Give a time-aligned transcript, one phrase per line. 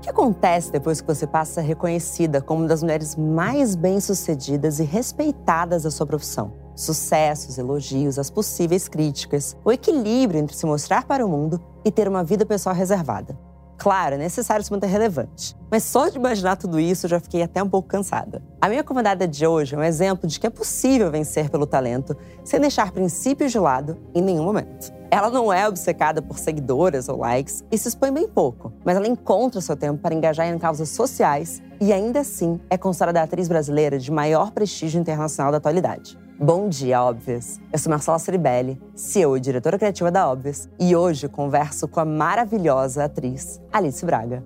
[0.00, 4.82] O que acontece depois que você passa reconhecida como uma das mulheres mais bem-sucedidas e
[4.82, 6.54] respeitadas da sua profissão?
[6.74, 12.08] Sucessos, elogios, as possíveis críticas, o equilíbrio entre se mostrar para o mundo e ter
[12.08, 13.49] uma vida pessoal reservada.
[13.80, 15.56] Claro, é necessário se manter relevante.
[15.70, 18.42] Mas só de imaginar tudo isso eu já fiquei até um pouco cansada.
[18.60, 22.14] A minha convidada de hoje é um exemplo de que é possível vencer pelo talento
[22.44, 24.92] sem deixar princípios de lado em nenhum momento.
[25.10, 29.08] Ela não é obcecada por seguidoras ou likes e se expõe bem pouco, mas ela
[29.08, 33.48] encontra seu tempo para engajar em causas sociais e ainda assim é considerada a atriz
[33.48, 36.18] brasileira de maior prestígio internacional da atualidade.
[36.42, 37.60] Bom dia, Óbvias!
[37.70, 42.04] Eu sou Marcela Ceribelli, CEO e diretora criativa da Óbvias, e hoje converso com a
[42.06, 44.42] maravilhosa atriz Alice Braga.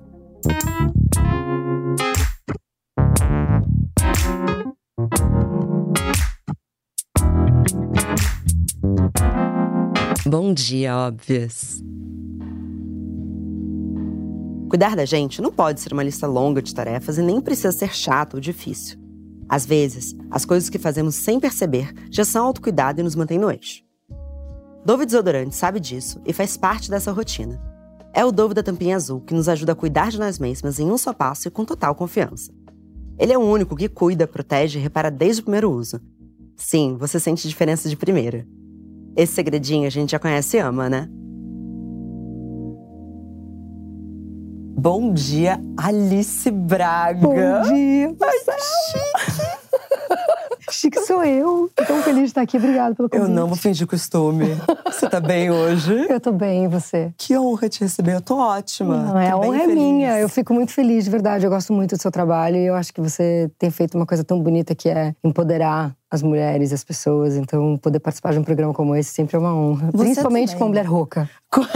[10.26, 11.80] Bom dia, Óbvias!
[14.68, 17.94] Cuidar da gente não pode ser uma lista longa de tarefas e nem precisa ser
[17.94, 19.03] chato ou difícil.
[19.48, 23.50] Às vezes, as coisas que fazemos sem perceber já são autocuidado e nos mantêm no
[23.50, 23.82] eixo.
[24.84, 27.60] Dove Desodorante sabe disso e faz parte dessa rotina.
[28.12, 30.90] É o Dove da tampinha azul que nos ajuda a cuidar de nós mesmas em
[30.90, 32.52] um só passo e com total confiança.
[33.18, 36.00] Ele é o único que cuida, protege e repara desde o primeiro uso.
[36.56, 38.46] Sim, você sente diferença de primeira.
[39.16, 41.08] Esse segredinho a gente já conhece e ama, né?
[44.76, 47.20] Bom dia, Alice Braga.
[47.20, 48.38] Bom dia, Ai.
[48.38, 49.13] Chique
[51.14, 51.70] sou eu.
[52.14, 52.56] Feliz de estar aqui.
[52.56, 53.28] Obrigada pelo convite.
[53.28, 54.46] Eu não vou fingir costume.
[54.86, 56.06] Você tá bem hoje?
[56.08, 57.12] Eu tô bem, e você?
[57.18, 58.14] Que honra te receber.
[58.14, 58.96] Eu tô ótima.
[58.98, 60.18] Não, é, tô a honra é minha.
[60.20, 61.44] Eu fico muito feliz, de verdade.
[61.44, 64.22] Eu gosto muito do seu trabalho e eu acho que você tem feito uma coisa
[64.22, 67.34] tão bonita que é empoderar as mulheres, as pessoas.
[67.34, 69.90] Então, poder participar de um programa como esse sempre é uma honra.
[69.92, 70.58] Você Principalmente também.
[70.58, 71.28] com mulher rouca.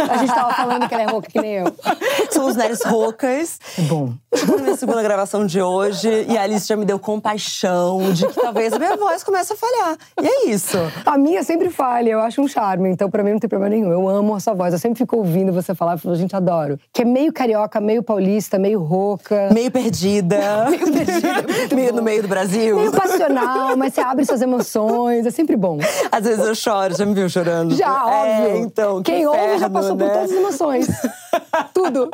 [0.09, 1.66] A gente tava falando que ela é rouca que nem eu.
[2.31, 3.59] Somos mulheres roucas.
[3.78, 4.12] É bom.
[4.34, 8.34] Chegou minha segunda gravação de hoje e a Alice já me deu compaixão de que
[8.34, 9.97] talvez a minha voz comece a falhar.
[10.20, 10.77] E é isso.
[11.05, 13.91] A minha sempre falha, eu acho um charme, então pra mim não tem problema nenhum.
[13.91, 16.78] Eu amo a sua voz, eu sempre fico ouvindo você falar, eu falo, gente, adoro.
[16.93, 19.49] Que é meio carioca, meio paulista, meio rouca.
[19.53, 20.39] Meio perdida.
[20.69, 21.28] Meio perdida,
[21.71, 22.77] é Meio no meio do Brasil.
[22.77, 25.78] Meio passional, mas você abre suas emoções, é sempre bom.
[26.11, 27.75] Às vezes eu choro, já me viu chorando?
[27.75, 28.56] Já, é, óbvio.
[28.65, 30.05] então, que Quem ouve já passou né?
[30.05, 30.87] por todas as emoções.
[31.72, 32.10] Tudo.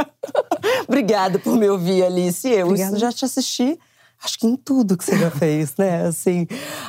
[0.87, 2.49] Obrigada por me ouvir, Alice.
[2.49, 2.99] Eu Obrigada.
[2.99, 3.79] já te assisti,
[4.25, 6.07] acho que em tudo que você já fez, né?
[6.07, 6.47] Assim,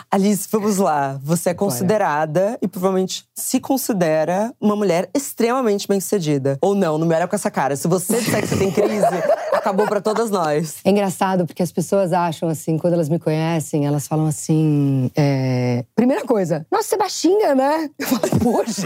[0.10, 1.20] Alice, vamos lá.
[1.22, 6.58] Você é considerada e provavelmente se considera uma mulher extremamente bem-sucedida.
[6.62, 7.76] Ou não, não me olha com essa cara.
[7.76, 9.06] Se você disser que você tem crise,
[9.66, 10.76] acabou pra todas nós.
[10.86, 15.10] É engraçado porque as pessoas acham assim, quando elas me conhecem, elas falam assim.
[15.16, 17.90] é, Primeira coisa, nossa, você é baixinha, né?
[17.98, 18.86] Eu falo, pô, gente.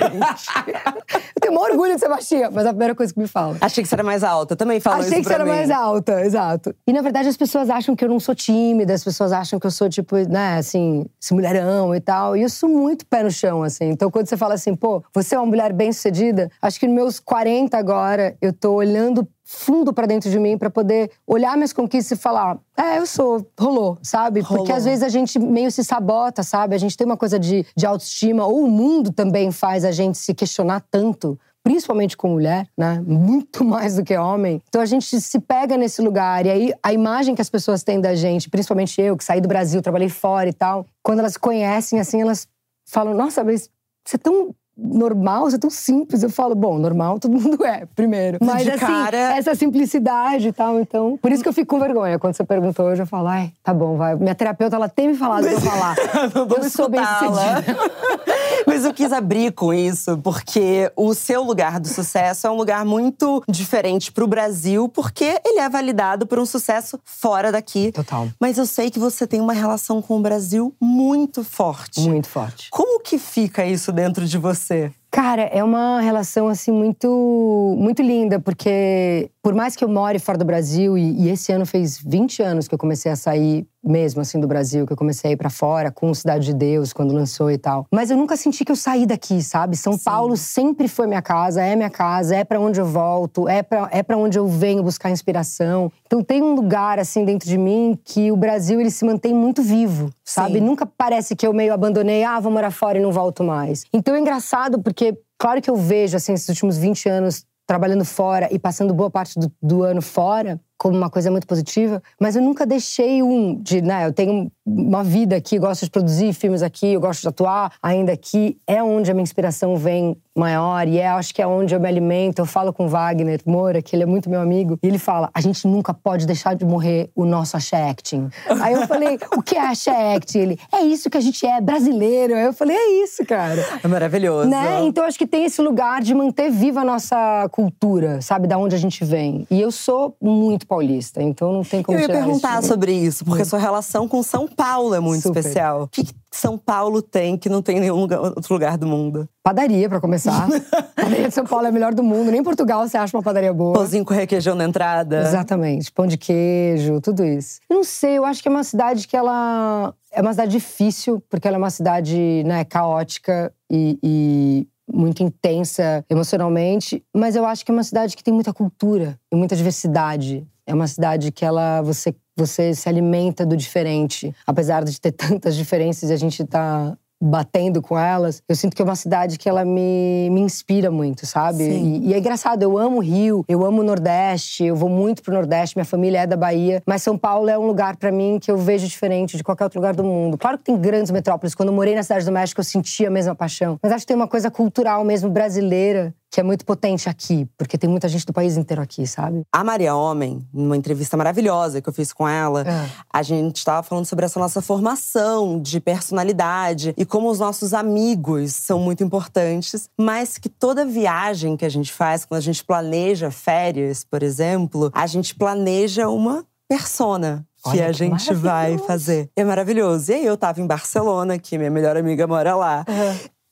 [1.35, 3.57] eu tenho maior orgulho de ser baixinha, mas é a primeira coisa que me falam.
[3.59, 4.55] Achei que você era mais alta.
[4.55, 5.51] Também falam Achei isso que você era mim.
[5.51, 6.73] mais alta, exato.
[6.87, 9.67] E na verdade as pessoas acham que eu não sou tímida, as pessoas acham que
[9.67, 12.37] eu sou, tipo, né, assim, esse mulherão e tal.
[12.37, 13.89] E eu sou muito pé no chão, assim.
[13.89, 16.95] Então quando você fala assim, pô, você é uma mulher bem sucedida, acho que nos
[16.95, 21.73] meus 40 agora, eu tô olhando fundo pra dentro de mim pra poder olhar minhas
[21.73, 24.41] conquistas e falar, é, eu sou, rolou, sabe?
[24.41, 24.75] Porque Rolou.
[24.75, 26.75] às vezes a gente meio se sabota, sabe?
[26.75, 30.19] A gente tem uma coisa de, de autoestima, ou o mundo também faz a gente
[30.19, 33.03] se questionar tanto principalmente com mulher, né?
[33.05, 34.61] Muito mais do que homem.
[34.69, 37.99] Então a gente se pega nesse lugar e aí a imagem que as pessoas têm
[37.99, 41.99] da gente, principalmente eu que saí do Brasil, trabalhei fora e tal, quando elas conhecem
[41.99, 42.47] assim, elas
[42.85, 43.69] falam: "Nossa, mas
[44.05, 46.23] você é tão normal, você é tão simples".
[46.23, 48.37] Eu falo: "Bom, normal todo mundo é, primeiro".
[48.41, 51.79] Mas De assim, cara- essa simplicidade e tal, então, por isso que eu fico com
[51.79, 54.15] vergonha quando você perguntou hoje, eu falo: "Ai, tá bom, vai".
[54.15, 55.95] Minha terapeuta ela tem me falado pra eu falar.
[56.59, 57.77] Eu sou bem sucedida.
[58.67, 62.83] Mas eu quis abrir com isso, porque o seu lugar do sucesso é um lugar
[62.85, 67.91] muito diferente pro Brasil, porque ele é validado por um sucesso fora daqui.
[67.91, 68.27] Total.
[68.39, 72.01] Mas eu sei que você tem uma relação com o Brasil muito forte.
[72.01, 72.67] Muito forte.
[72.69, 74.68] Como que fica isso dentro de você?
[75.11, 80.37] Cara, é uma relação assim muito muito linda, porque por mais que eu more fora
[80.37, 84.21] do Brasil e, e esse ano fez 20 anos que eu comecei a sair mesmo
[84.21, 87.13] assim do Brasil, que eu comecei a ir pra fora com Cidade de Deus quando
[87.13, 87.85] lançou e tal.
[87.89, 89.77] Mas eu nunca senti que eu saí daqui, sabe?
[89.77, 93.63] São Paulo sempre foi minha casa, é minha casa, é pra onde eu volto, é
[93.63, 95.91] pra é para onde eu venho buscar inspiração.
[96.05, 99.61] Então tem um lugar assim dentro de mim que o Brasil ele se mantém muito
[99.61, 100.59] vivo, sabe?
[100.59, 100.65] Sim.
[100.65, 103.85] Nunca parece que eu meio abandonei, ah, vou morar fora e não volto mais.
[103.93, 108.49] Então é engraçado porque, claro que eu vejo, assim, esses últimos 20 anos trabalhando fora
[108.51, 112.41] e passando boa parte do, do ano fora como uma coisa muito positiva, mas eu
[112.41, 116.93] nunca deixei um de, né, eu tenho uma vida aqui, gosto de produzir filmes aqui,
[116.93, 118.57] eu gosto de atuar ainda aqui.
[118.65, 121.87] É onde a minha inspiração vem maior e é, acho que é onde eu me
[121.87, 122.39] alimento.
[122.39, 125.41] Eu falo com Wagner Moura, que ele é muito meu amigo, e ele fala: a
[125.41, 128.29] gente nunca pode deixar de morrer o nosso axé acting.
[128.61, 130.39] Aí eu falei: o que é axé acting?
[130.39, 132.35] Ele: é isso que a gente é, brasileiro.
[132.35, 133.63] Aí eu falei: é isso, cara.
[133.83, 134.49] É maravilhoso.
[134.49, 134.85] Né?
[134.85, 138.75] Então acho que tem esse lugar de manter viva a nossa cultura, sabe, da onde
[138.75, 139.45] a gente vem.
[139.51, 143.43] E eu sou muito paulista, então não tem como Eu ia perguntar sobre isso, porque
[143.43, 145.39] sua relação com São Paulo é muito Super.
[145.39, 145.83] especial.
[145.83, 149.27] O que São Paulo tem que não tem em nenhum lugar- outro lugar do mundo?
[149.43, 150.47] Padaria, pra começar.
[150.95, 152.29] padaria de São Paulo é a melhor do mundo.
[152.29, 153.73] Nem em Portugal você acha uma padaria boa.
[153.73, 155.21] Pãozinho com requeijão na entrada.
[155.21, 155.91] Exatamente.
[155.91, 157.59] Pão de queijo, tudo isso.
[157.67, 159.93] Eu não sei, eu acho que é uma cidade que ela.
[160.11, 166.03] É uma cidade difícil, porque ela é uma cidade né, caótica e, e muito intensa
[166.09, 167.03] emocionalmente.
[167.15, 170.45] Mas eu acho que é uma cidade que tem muita cultura e muita diversidade.
[170.69, 174.33] É uma cidade que ela você, você se alimenta do diferente.
[174.45, 178.81] Apesar de ter tantas diferenças e a gente tá batendo com elas, eu sinto que
[178.81, 181.63] é uma cidade que ela me, me inspira muito, sabe?
[181.63, 185.21] E, e é engraçado, eu amo o Rio, eu amo o Nordeste, eu vou muito
[185.21, 188.39] pro Nordeste, minha família é da Bahia, mas São Paulo é um lugar pra mim
[188.39, 190.37] que eu vejo diferente de qualquer outro lugar do mundo.
[190.37, 193.11] Claro que tem grandes metrópoles, quando eu morei na Cidade do México eu sentia a
[193.11, 197.09] mesma paixão, mas acho que tem uma coisa cultural mesmo brasileira que é muito potente
[197.09, 199.41] aqui, porque tem muita gente do país inteiro aqui, sabe?
[199.51, 202.89] A Maria Homem, numa entrevista maravilhosa que eu fiz com ela, É.
[203.11, 208.53] a gente estava falando sobre essa nossa formação de personalidade e como os nossos amigos
[208.53, 213.31] são muito importantes, mas que toda viagem que a gente faz, quando a gente planeja
[213.31, 217.45] férias, por exemplo, a gente planeja uma persona.
[217.61, 219.29] Que Olha a que gente vai fazer.
[219.35, 220.11] É maravilhoso.
[220.11, 222.85] E aí eu tava em Barcelona, que minha melhor amiga mora lá.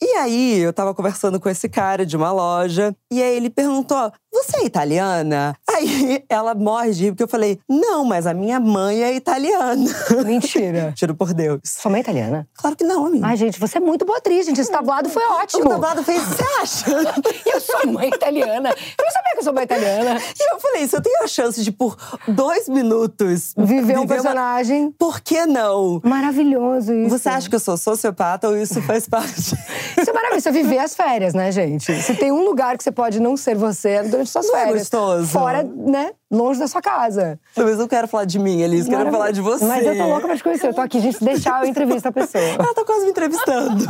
[0.01, 4.11] E aí, eu tava conversando com esse cara de uma loja, e aí ele perguntou:
[4.31, 5.55] Você é italiana?
[5.77, 9.85] Aí ela morre de rir, porque eu falei: Não, mas a minha mãe é italiana.
[10.25, 10.93] Mentira.
[10.97, 11.59] Juro por Deus.
[11.63, 12.47] Sua mãe é italiana?
[12.55, 13.27] Claro que não, amiga.
[13.27, 14.59] Ai, gente, você é muito boa atriz, gente.
[14.59, 15.65] Esse tabuado foi ótimo.
[15.65, 16.85] o tablado fez, você acha?
[17.45, 18.69] Eu sou mãe italiana.
[18.69, 20.19] Eu não sabia que eu sou mãe italiana.
[20.39, 21.95] e eu falei: Se eu tenho a chance de, por
[22.27, 26.01] dois minutos, Viver um uma- personagem Por que não?
[26.03, 27.09] maravilhoso isso.
[27.17, 29.39] Você acha que eu sou sociopata ou isso faz parte?
[29.39, 30.37] Isso é maravilhoso.
[30.37, 31.93] Isso é viver as férias, né, gente?
[32.01, 34.59] Se tem um lugar que você pode não ser você é durante suas Não é
[34.65, 34.79] férias.
[34.79, 35.27] gostoso?
[35.27, 36.11] Fora, né?
[36.29, 37.39] Longe da sua casa.
[37.55, 39.65] Mas eu não quero falar de mim, Elis, quero falar de você.
[39.65, 40.67] Mas eu tô louca pra te conhecer.
[40.67, 42.43] Eu tô aqui, gente, deixar eu entrevistar a pessoa.
[42.59, 43.85] Ela tá quase me entrevistando.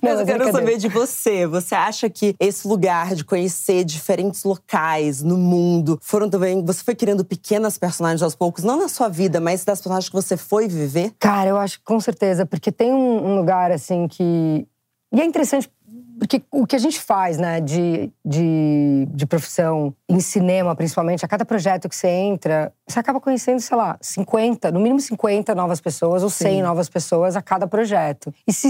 [0.00, 1.46] Mas mas eu é quero saber de você.
[1.46, 6.64] Você acha que esse lugar de conhecer diferentes locais no mundo foram também.
[6.64, 10.14] Você foi criando pequenas personagens aos poucos, não na sua vida, mas das personagens que
[10.14, 11.12] você foi viver?
[11.18, 14.66] Cara, eu acho que com certeza, porque tem um, um lugar assim que.
[15.12, 15.70] E é interessante,
[16.18, 21.28] porque o que a gente faz, né, de, de, de profissão, em cinema principalmente, a
[21.28, 25.80] cada projeto que você entra, você acaba conhecendo, sei lá, 50, no mínimo 50 novas
[25.80, 26.62] pessoas ou 100 Sim.
[26.62, 28.32] novas pessoas a cada projeto.
[28.46, 28.68] E se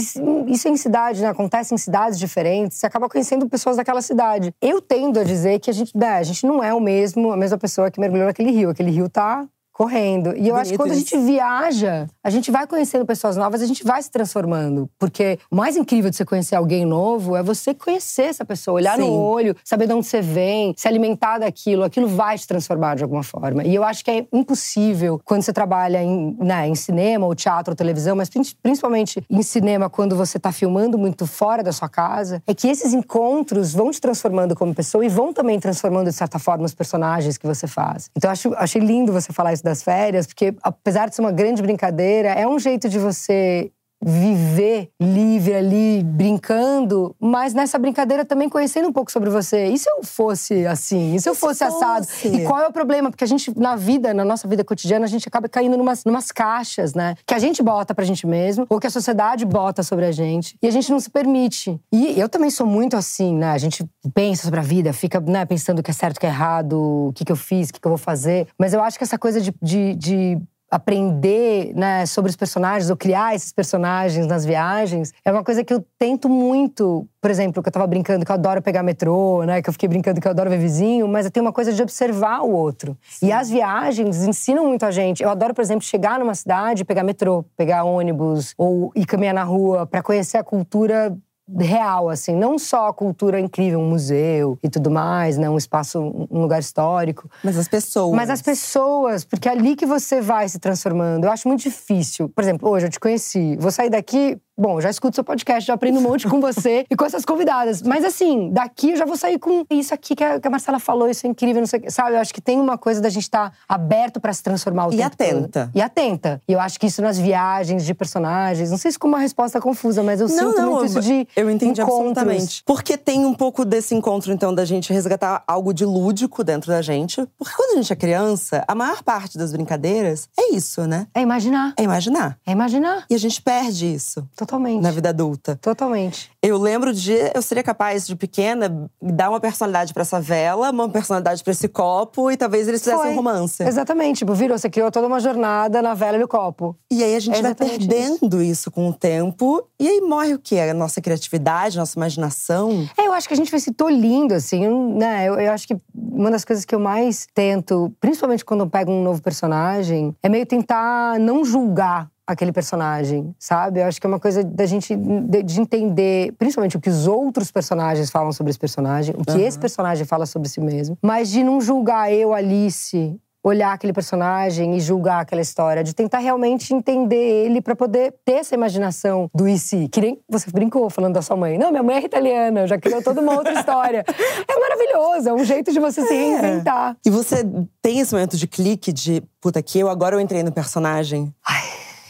[0.48, 4.54] isso é em cidade, né, acontece em cidades diferentes, você acaba conhecendo pessoas daquela cidade.
[4.60, 7.36] Eu tendo a dizer que a gente, né, a gente não é o mesmo, a
[7.36, 8.70] mesma pessoa que mergulhou naquele rio.
[8.70, 10.34] Aquele rio tá correndo.
[10.36, 13.60] E eu acho que Bonito quando a gente viaja, a gente vai conhecendo pessoas novas,
[13.60, 14.88] a gente vai se transformando.
[14.98, 18.96] Porque o mais incrível de você conhecer alguém novo é você conhecer essa pessoa, olhar
[18.96, 19.18] no Sim.
[19.18, 21.82] olho, saber de onde você vem, se alimentar daquilo.
[21.82, 23.64] Aquilo vai te transformar de alguma forma.
[23.64, 27.72] E eu acho que é impossível quando você trabalha em, né, em cinema, ou teatro,
[27.72, 31.88] ou televisão, mas prin- principalmente em cinema, quando você tá filmando muito fora da sua
[31.88, 36.12] casa, é que esses encontros vão te transformando como pessoa e vão também transformando, de
[36.12, 38.08] certa forma, os personagens que você faz.
[38.16, 41.32] Então, eu acho, achei lindo você falar isso das férias, porque apesar de ser uma
[41.32, 43.72] grande brincadeira, é um jeito de você
[44.04, 49.66] viver livre ali, brincando, mas nessa brincadeira também conhecendo um pouco sobre você.
[49.66, 51.14] E se eu fosse assim?
[51.14, 52.06] E se eu E se fosse assado?
[52.06, 52.28] fosse?
[52.28, 53.10] E qual é o problema?
[53.10, 56.30] Porque a gente, na vida, na nossa vida cotidiana, a gente acaba caindo numas, numas
[56.30, 57.14] caixas, né?
[57.26, 60.56] Que a gente bota pra gente mesmo, ou que a sociedade bota sobre a gente.
[60.62, 61.80] E a gente não se permite.
[61.92, 63.50] E eu também sou muito assim, né?
[63.52, 63.84] A gente
[64.14, 67.08] pensa sobre a vida, fica né, pensando o que é certo, o que é errado,
[67.08, 68.46] o que, que eu fiz, o que, que eu vou fazer.
[68.58, 70.38] Mas eu acho que essa coisa de- de- de
[70.70, 75.72] aprender né, sobre os personagens, ou criar esses personagens nas viagens, é uma coisa que
[75.72, 77.06] eu tento muito.
[77.20, 79.62] Por exemplo, que eu tava brincando que eu adoro pegar metrô, né?
[79.62, 81.80] Que eu fiquei brincando que eu adoro ver vizinho, mas eu tenho uma coisa de
[81.82, 82.96] observar o outro.
[83.22, 85.22] E as viagens ensinam muito a gente.
[85.22, 89.44] Eu adoro, por exemplo, chegar numa cidade, pegar metrô, pegar ônibus, ou ir caminhar na
[89.44, 91.16] rua, para conhecer a cultura
[91.58, 96.00] real, assim, não só a cultura incrível, um museu e tudo mais, né, um espaço,
[96.30, 98.16] um lugar histórico, Mas as pessoas.
[98.16, 101.24] mas as pessoas, porque é ali que você vai se transformando.
[101.24, 102.28] Eu acho muito difícil.
[102.28, 105.74] Por exemplo, hoje eu te conheci, vou sair daqui, Bom, já escuto seu podcast, já
[105.74, 107.82] aprendo um monte com você e com essas convidadas.
[107.82, 110.78] Mas assim, daqui eu já vou sair com isso aqui que a, que a Marcela
[110.78, 111.90] falou, isso é incrível, não sei o que.
[111.90, 114.86] Sabe, eu acho que tem uma coisa da gente estar tá aberto para se transformar
[114.86, 115.66] o e tempo atenta.
[115.66, 115.76] Todo.
[115.76, 116.40] E atenta.
[116.46, 119.60] E eu acho que isso nas viagens de personagens, não sei se com uma resposta
[119.60, 122.10] confusa, mas eu não, sinto não, muito isso de Eu entendi encontros.
[122.10, 122.62] absolutamente.
[122.64, 126.80] Porque tem um pouco desse encontro, então, da gente resgatar algo de lúdico dentro da
[126.80, 127.26] gente.
[127.36, 131.08] Porque quando a gente é criança, a maior parte das brincadeiras é isso, né?
[131.12, 131.74] É imaginar.
[131.76, 132.38] É imaginar.
[132.46, 133.04] É imaginar.
[133.10, 134.24] E a gente perde isso.
[134.44, 134.82] Totalmente.
[134.82, 135.58] Na vida adulta.
[135.60, 136.30] Totalmente.
[136.42, 140.88] Eu lembro de eu seria capaz de pequena dar uma personalidade para essa vela, uma
[140.88, 143.62] personalidade para esse copo e talvez eles fizessem um romance.
[143.62, 146.76] Exatamente, tipo, virou, você criou toda uma jornada na vela e no copo.
[146.90, 148.52] E aí a gente é vai perdendo isso.
[148.52, 148.70] isso.
[148.70, 150.58] com o tempo e aí morre o quê?
[150.58, 152.88] A nossa criatividade, a nossa imaginação.
[152.96, 155.26] É, eu acho que a gente vai se tolindo assim, né?
[155.26, 158.92] Eu, eu acho que uma das coisas que eu mais tento, principalmente quando eu pego
[158.92, 163.80] um novo personagem, é meio tentar não julgar aquele personagem, sabe?
[163.80, 167.06] Eu acho que é uma coisa da gente de, de, entender, principalmente o que os
[167.06, 169.40] outros personagens falam sobre esse personagem, o que uhum.
[169.46, 174.74] esse personagem fala sobre si mesmo, mas de não julgar eu, Alice, olhar aquele personagem
[174.74, 179.46] e julgar aquela história, de tentar realmente entender ele para poder ter essa imaginação do
[179.46, 179.86] e se.
[179.88, 181.58] Que nem você brincou falando da sua mãe.
[181.58, 184.02] Não, minha mãe é italiana, já criou toda uma outra história.
[184.46, 186.16] É maravilhoso, é um jeito de você se é.
[186.16, 186.96] reinventar.
[187.04, 187.44] E você
[187.82, 191.32] tem esse momento de clique de, puta, que eu agora eu entrei no personagem.
[191.46, 191.53] Ai.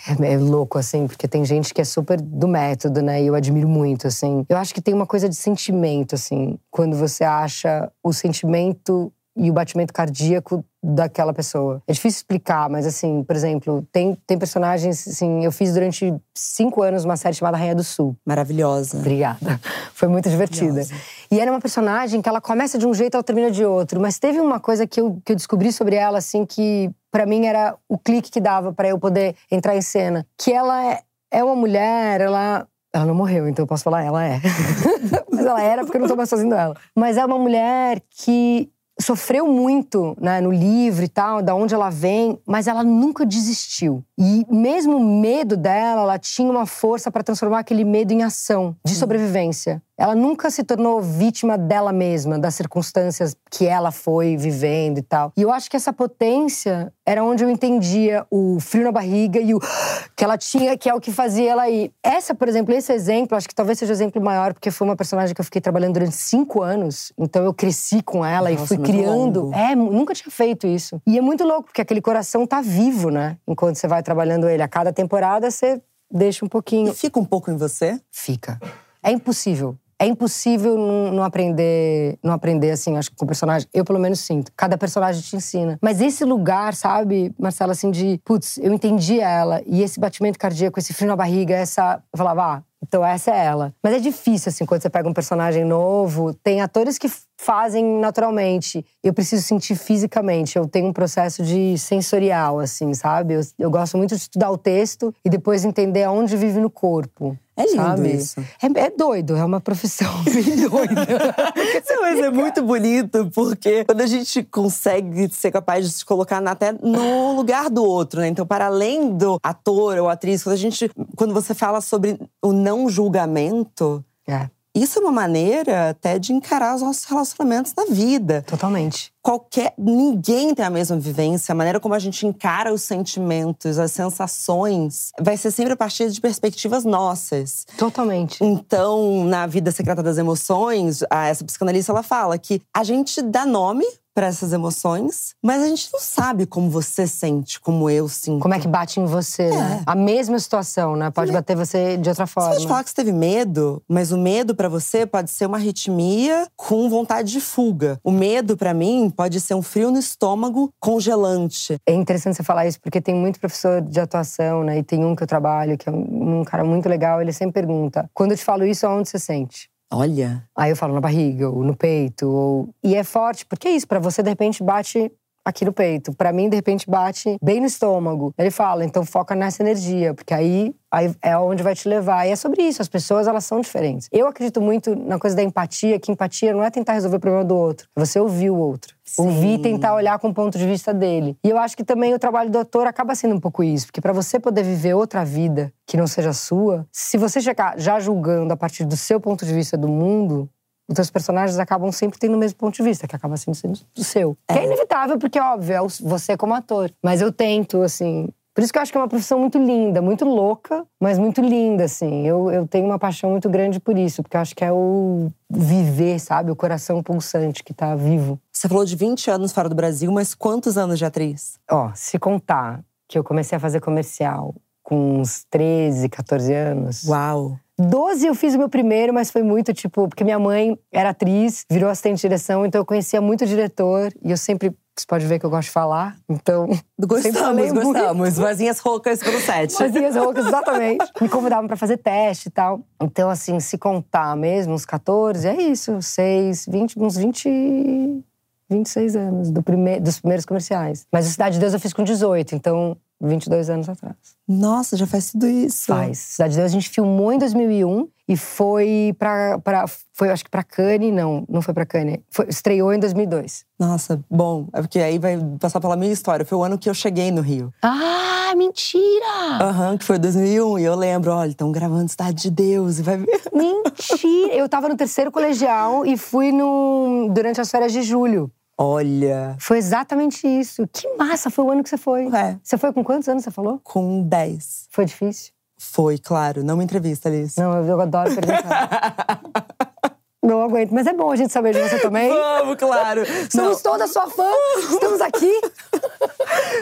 [0.07, 3.23] É, é, louco, assim, porque tem gente que é super do método, né?
[3.23, 4.45] E eu admiro muito, assim.
[4.49, 6.59] Eu acho que tem uma coisa de sentimento, assim.
[6.71, 11.83] Quando você acha o sentimento e o batimento cardíaco daquela pessoa.
[11.87, 16.83] É difícil explicar, mas assim, por exemplo, tem, tem personagens, assim, eu fiz durante cinco
[16.83, 18.17] anos uma série chamada Rainha do Sul.
[18.25, 18.99] Maravilhosa.
[18.99, 19.61] Obrigada.
[19.95, 20.83] Foi muito divertida.
[21.31, 24.01] E era uma personagem que ela começa de um jeito, ela termina de outro.
[24.01, 27.47] Mas teve uma coisa que eu, que eu descobri sobre ela, assim, que para mim
[27.47, 30.27] era o clique que dava para eu poder entrar em cena.
[30.39, 31.01] Que ela é,
[31.31, 34.41] é uma mulher, ela ela não morreu, então eu posso falar, ela é.
[35.29, 36.77] Mas ela era porque eu não tô mais fazendo ela.
[36.95, 41.91] Mas é uma mulher que sofreu muito né, no livro e tal, da onde ela
[41.91, 44.05] vem, mas ela nunca desistiu.
[44.19, 48.77] E mesmo o medo dela, ela tinha uma força para transformar aquele medo em ação,
[48.85, 49.83] de sobrevivência.
[49.97, 55.33] Ela nunca se tornou vítima dela mesma, das circunstâncias que ela foi vivendo e tal.
[55.37, 59.55] E eu acho que essa potência era onde eu entendia o frio na barriga e
[59.55, 59.61] o
[60.17, 61.93] que ela tinha, que é o que fazia ela ir.
[62.03, 64.97] Essa, por exemplo, esse exemplo, acho que talvez seja o exemplo maior, porque foi uma
[64.97, 67.13] personagem que eu fiquei trabalhando durante cinco anos.
[67.17, 69.43] Então eu cresci com ela Nossa, e fui criando.
[69.43, 69.55] Longo.
[69.55, 71.01] É, nunca tinha feito isso.
[71.07, 73.37] E é muito louco, porque aquele coração tá vivo, né?
[73.47, 74.63] Enquanto você vai trabalhando ele.
[74.63, 76.91] A cada temporada você deixa um pouquinho.
[76.91, 78.01] E fica um pouco em você?
[78.11, 78.59] Fica.
[79.01, 83.67] É impossível é impossível não, aprender, não aprender assim, acho que com o personagem.
[83.73, 84.53] Eu pelo menos sinto.
[84.57, 85.79] Cada personagem te ensina.
[85.81, 90.79] Mas esse lugar, sabe, Marcela, assim de, putz, eu entendi ela e esse batimento cardíaco,
[90.79, 93.75] esse frio na barriga, essa, eu falava, ah, então essa é ela.
[93.83, 96.35] Mas é difícil, assim, quando você pega um personagem novo.
[96.35, 97.09] Tem atores que
[97.45, 98.85] fazem naturalmente.
[99.03, 100.57] Eu preciso sentir fisicamente.
[100.57, 103.35] Eu tenho um processo de sensorial, assim, sabe?
[103.35, 107.39] Eu, eu gosto muito de estudar o texto e depois entender aonde vive no corpo.
[107.57, 108.13] É lindo sabe?
[108.13, 108.41] isso.
[108.61, 111.37] É, é, doido, é uma profissão bem doida.
[112.01, 116.73] Mas é muito bonito, porque quando a gente consegue ser capaz de se colocar até
[116.73, 118.29] no lugar do outro, né?
[118.29, 120.91] Então, para além do ator ou atriz, quando a gente.
[121.15, 124.05] Quando você fala sobre o não julgamento.
[124.27, 124.49] É.
[124.75, 128.43] Isso é uma maneira até de encarar os nossos relacionamentos na vida.
[128.43, 129.13] Totalmente.
[129.23, 129.73] Qualquer.
[129.79, 131.53] Ninguém tem a mesma vivência.
[131.53, 136.11] A maneira como a gente encara os sentimentos, as sensações, vai ser sempre a partir
[136.11, 137.65] de perspectivas nossas.
[137.79, 138.43] Totalmente.
[138.43, 143.87] Então, na vida secreta das emoções, essa psicanalista ela fala que a gente dá nome
[144.15, 148.41] para essas emoções, mas a gente não sabe como você sente, como eu sinto.
[148.41, 149.51] Como é que bate em você, é.
[149.51, 149.83] né?
[149.85, 151.11] A mesma situação, né?
[151.11, 152.51] Pode bater você de outra forma.
[152.51, 155.57] Você pode falar que você teve medo, mas o medo para você pode ser uma
[155.57, 157.99] arritmia com vontade de fuga.
[158.05, 161.77] O medo para mim pode ser um frio no estômago congelante.
[161.87, 164.79] É interessante você falar isso porque tem muito professor de atuação, né?
[164.79, 168.09] E tem um que eu trabalho que é um cara muito legal, ele sempre pergunta:
[168.15, 170.49] "Quando eu te falo isso, aonde você sente?" Olha.
[170.57, 172.75] Aí eu falo na barriga, ou no peito, ou...
[172.83, 175.11] E é forte, porque é isso, para você de repente bate
[175.45, 176.13] aqui no peito.
[176.13, 178.33] Para mim, de repente, bate bem no estômago.
[178.39, 182.27] Ele fala, então foca nessa energia, porque aí, aí é onde vai te levar.
[182.27, 184.09] E é sobre isso, as pessoas, elas são diferentes.
[184.11, 187.45] Eu acredito muito na coisa da empatia, que empatia não é tentar resolver o problema
[187.45, 188.95] do outro, é você ouvir o outro.
[189.05, 189.23] Sim.
[189.23, 191.37] Ouvir e tentar olhar com o ponto de vista dele.
[191.45, 194.01] E eu acho que também o trabalho do ator acaba sendo um pouco isso, porque
[194.01, 198.55] para você poder viver outra vida que não seja sua, se você chegar já julgando
[198.55, 200.49] a partir do seu ponto de vista do mundo,
[200.89, 203.79] os teus personagens acabam sempre tendo o mesmo ponto de vista, que acaba sendo, sendo
[203.97, 204.37] o seu.
[204.49, 204.53] É.
[204.53, 206.91] Que é inevitável, porque, óbvio, é você como ator.
[207.03, 210.01] Mas eu tento, assim, Por isso que eu acho que é uma profissão muito linda,
[210.01, 212.25] muito louca, mas muito linda, assim.
[212.27, 215.29] Eu, eu tenho uma paixão muito grande por isso, porque eu acho que é o
[215.51, 216.53] viver, sabe?
[216.53, 218.39] O coração pulsante que tá vivo.
[218.53, 221.59] Você falou de 20 anos fora do Brasil, mas quantos anos de atriz?
[221.69, 227.05] Ó, se contar que eu comecei a fazer comercial com uns 13, 14 anos.
[227.09, 227.59] Uau!
[227.79, 231.65] 12 eu fiz o meu primeiro, mas foi muito tipo, porque minha mãe era atriz,
[231.71, 235.27] virou assistente de direção, então eu conhecia muito o diretor e eu sempre você pode
[235.27, 236.69] ver que eu gosto de falar, então.
[236.97, 238.37] Gostamos, gostamos.
[238.37, 239.73] Vozinhas roucas pelo set.
[239.73, 241.05] Vozinhas roucas, exatamente.
[241.21, 242.81] Me convidavam para fazer teste e tal.
[243.03, 248.25] Então, assim, se contar mesmo, uns 14, é isso, 6, 20, uns 20.
[248.71, 251.07] 26 anos do prime dos primeiros comerciais.
[251.13, 254.17] Mas a Cidade de Deus eu fiz com 18, então 22 anos atrás.
[254.47, 255.87] Nossa, já faz tudo isso.
[255.87, 256.19] Faz.
[256.19, 260.51] Cidade de Deus a gente filmou em 2001 e foi pra, pra foi acho que
[260.51, 262.21] pra Cannes, não, não foi pra Cannes.
[262.31, 263.65] Foi, estreou em 2002.
[263.79, 266.45] Nossa, bom, é porque aí vai passar pela minha história.
[266.45, 267.73] Foi o ano que eu cheguei no Rio.
[267.83, 269.59] Ah, mentira!
[269.61, 273.03] Aham, uhum, que foi 2001 e eu lembro, olha, estão gravando Cidade de Deus e
[273.03, 273.43] vai ver.
[273.53, 274.55] Mentira!
[274.55, 278.51] eu tava no terceiro colegial e fui no durante as férias de julho.
[278.77, 279.57] Olha.
[279.59, 280.89] Foi exatamente isso.
[280.93, 282.27] Que massa foi o ano que você foi.
[282.35, 282.59] É.
[282.63, 283.81] Você foi com quantos anos, você falou?
[283.83, 284.87] Com 10.
[284.91, 285.53] Foi difícil?
[285.79, 286.65] Foi, claro.
[286.65, 287.59] Não me entrevista, Alice.
[287.61, 289.41] Não, eu adoro perguntar.
[290.43, 290.91] Não aguento.
[290.91, 292.29] Mas é bom a gente saber de você também.
[292.29, 293.23] Vamos, claro.
[293.51, 293.93] Somos Não.
[293.93, 294.51] toda sua fã.
[294.79, 295.61] Estamos aqui.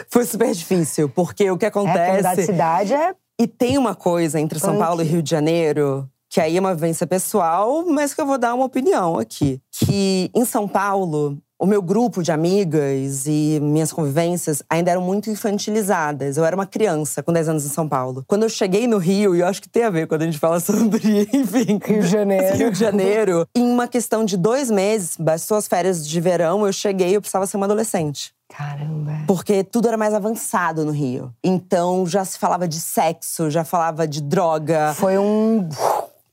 [0.09, 2.27] Foi super difícil, porque o que acontece.
[2.27, 3.15] É, de cidade é.
[3.39, 6.73] E tem uma coisa entre São Paulo e Rio de Janeiro que aí é uma
[6.73, 9.61] vivência pessoal, mas que eu vou dar uma opinião aqui.
[9.69, 15.29] Que em São Paulo, o meu grupo de amigas e minhas convivências ainda eram muito
[15.29, 16.35] infantilizadas.
[16.35, 18.25] Eu era uma criança com 10 anos em São Paulo.
[18.27, 20.37] Quando eu cheguei no Rio, e eu acho que tem a ver quando a gente
[20.37, 22.57] fala sobre, enfim, Rio de Janeiro.
[22.57, 23.47] Rio de Janeiro.
[23.55, 27.21] em uma questão de dois meses, bastou as férias de verão, eu cheguei e eu
[27.21, 28.33] precisava ser uma adolescente.
[28.49, 29.23] Caramba.
[29.25, 31.33] Porque tudo era mais avançado no Rio.
[31.41, 34.93] Então já se falava de sexo, já falava de droga.
[34.95, 35.69] Foi um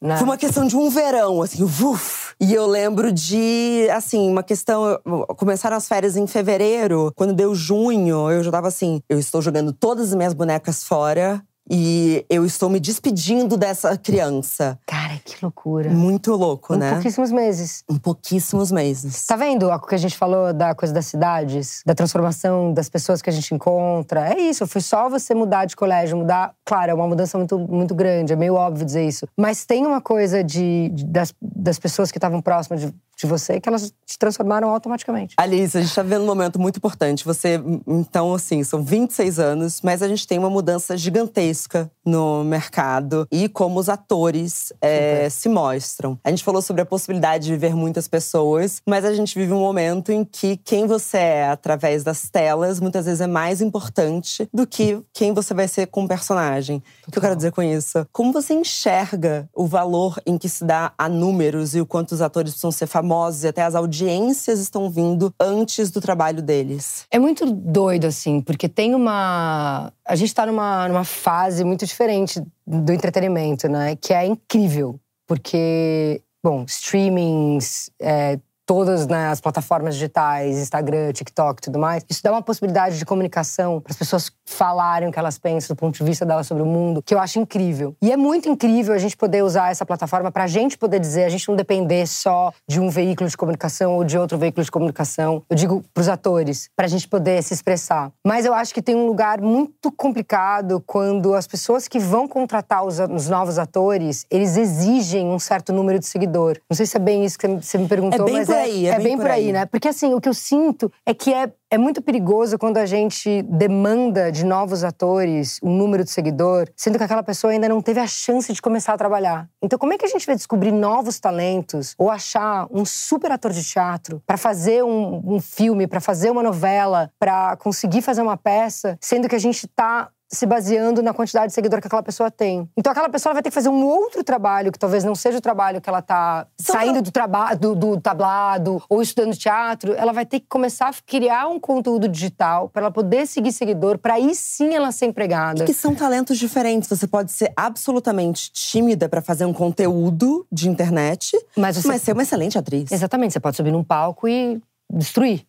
[0.00, 0.16] né?
[0.16, 2.34] Foi uma questão de um verão, assim, uf.
[2.40, 4.98] E eu lembro de, assim, uma questão.
[5.36, 7.12] Começaram as férias em fevereiro.
[7.14, 11.42] Quando deu junho, eu já tava assim: eu estou jogando todas as minhas bonecas fora.
[11.72, 14.76] E eu estou me despedindo dessa criança.
[14.84, 15.88] Cara, que loucura.
[15.88, 16.88] Muito louco, em né?
[16.88, 17.84] Em pouquíssimos meses.
[17.88, 19.24] Em pouquíssimos meses.
[19.24, 23.22] Tá vendo o que a gente falou da coisa das cidades, da transformação das pessoas
[23.22, 24.34] que a gente encontra?
[24.34, 26.52] É isso, foi só você mudar de colégio, mudar.
[26.64, 29.28] Claro, é uma mudança muito, muito grande, é meio óbvio dizer isso.
[29.36, 33.60] Mas tem uma coisa de, de das, das pessoas que estavam próximas de de você
[33.60, 35.34] que elas te transformaram automaticamente.
[35.36, 37.24] Alice, a gente está vivendo um momento muito importante.
[37.24, 43.26] Você, então, assim, são 26 anos, mas a gente tem uma mudança gigantesca no mercado
[43.30, 46.18] e como os atores é, se mostram.
[46.24, 49.60] A gente falou sobre a possibilidade de viver muitas pessoas, mas a gente vive um
[49.60, 54.66] momento em que quem você é através das telas muitas vezes é mais importante do
[54.66, 56.82] que quem você vai ser com o personagem.
[57.06, 58.06] O que eu quero dizer com isso?
[58.12, 62.20] Como você enxerga o valor em que se dá a números e o quanto os
[62.20, 67.06] atores precisam ser famosos e até as audiências estão vindo antes do trabalho deles.
[67.10, 69.92] É muito doido, assim, porque tem uma.
[70.06, 73.94] A gente tá numa, numa fase muito diferente do entretenimento, né?
[73.96, 74.98] Que é incrível.
[75.26, 78.38] Porque, bom, streamings, é,
[78.70, 83.04] todas né, as plataformas digitais, Instagram, TikTok e tudo mais, isso dá uma possibilidade de
[83.04, 86.62] comunicação para as pessoas falarem o que elas pensam do ponto de vista delas sobre
[86.62, 87.96] o mundo, que eu acho incrível.
[88.00, 91.24] E é muito incrível a gente poder usar essa plataforma para a gente poder dizer,
[91.24, 94.70] a gente não depender só de um veículo de comunicação ou de outro veículo de
[94.70, 95.42] comunicação.
[95.50, 98.12] Eu digo para os atores, para a gente poder se expressar.
[98.24, 102.86] Mas eu acho que tem um lugar muito complicado quando as pessoas que vão contratar
[102.86, 106.56] os, os novos atores, eles exigem um certo número de seguidor.
[106.70, 108.90] Não sei se é bem isso que você me perguntou, é mas é aí, é,
[108.90, 109.46] é bem, por aí.
[109.46, 109.66] aí, né?
[109.66, 113.42] Porque assim, o que eu sinto é que é, é muito perigoso quando a gente
[113.42, 118.00] demanda de novos atores um número de seguidor, sendo que aquela pessoa ainda não teve
[118.00, 119.48] a chance de começar a trabalhar.
[119.62, 123.52] Então, como é que a gente vai descobrir novos talentos ou achar um super ator
[123.52, 128.36] de teatro para fazer um, um filme, para fazer uma novela, para conseguir fazer uma
[128.36, 132.30] peça, sendo que a gente tá se baseando na quantidade de seguidor que aquela pessoa
[132.30, 132.68] tem.
[132.76, 135.40] Então aquela pessoa vai ter que fazer um outro trabalho, que talvez não seja o
[135.40, 139.92] trabalho que ela tá então, saindo do, trabalho do, do tablado ou estudando teatro.
[139.94, 143.98] Ela vai ter que começar a criar um conteúdo digital para ela poder seguir seguidor,
[143.98, 145.64] para aí sim ela ser empregada.
[145.64, 146.88] E que são talentos diferentes.
[146.88, 151.88] Você pode ser absolutamente tímida para fazer um conteúdo de internet, mas, você...
[151.88, 152.92] mas ser uma excelente atriz.
[152.92, 153.32] Exatamente.
[153.32, 154.60] Você pode subir num palco e
[154.92, 155.44] destruir.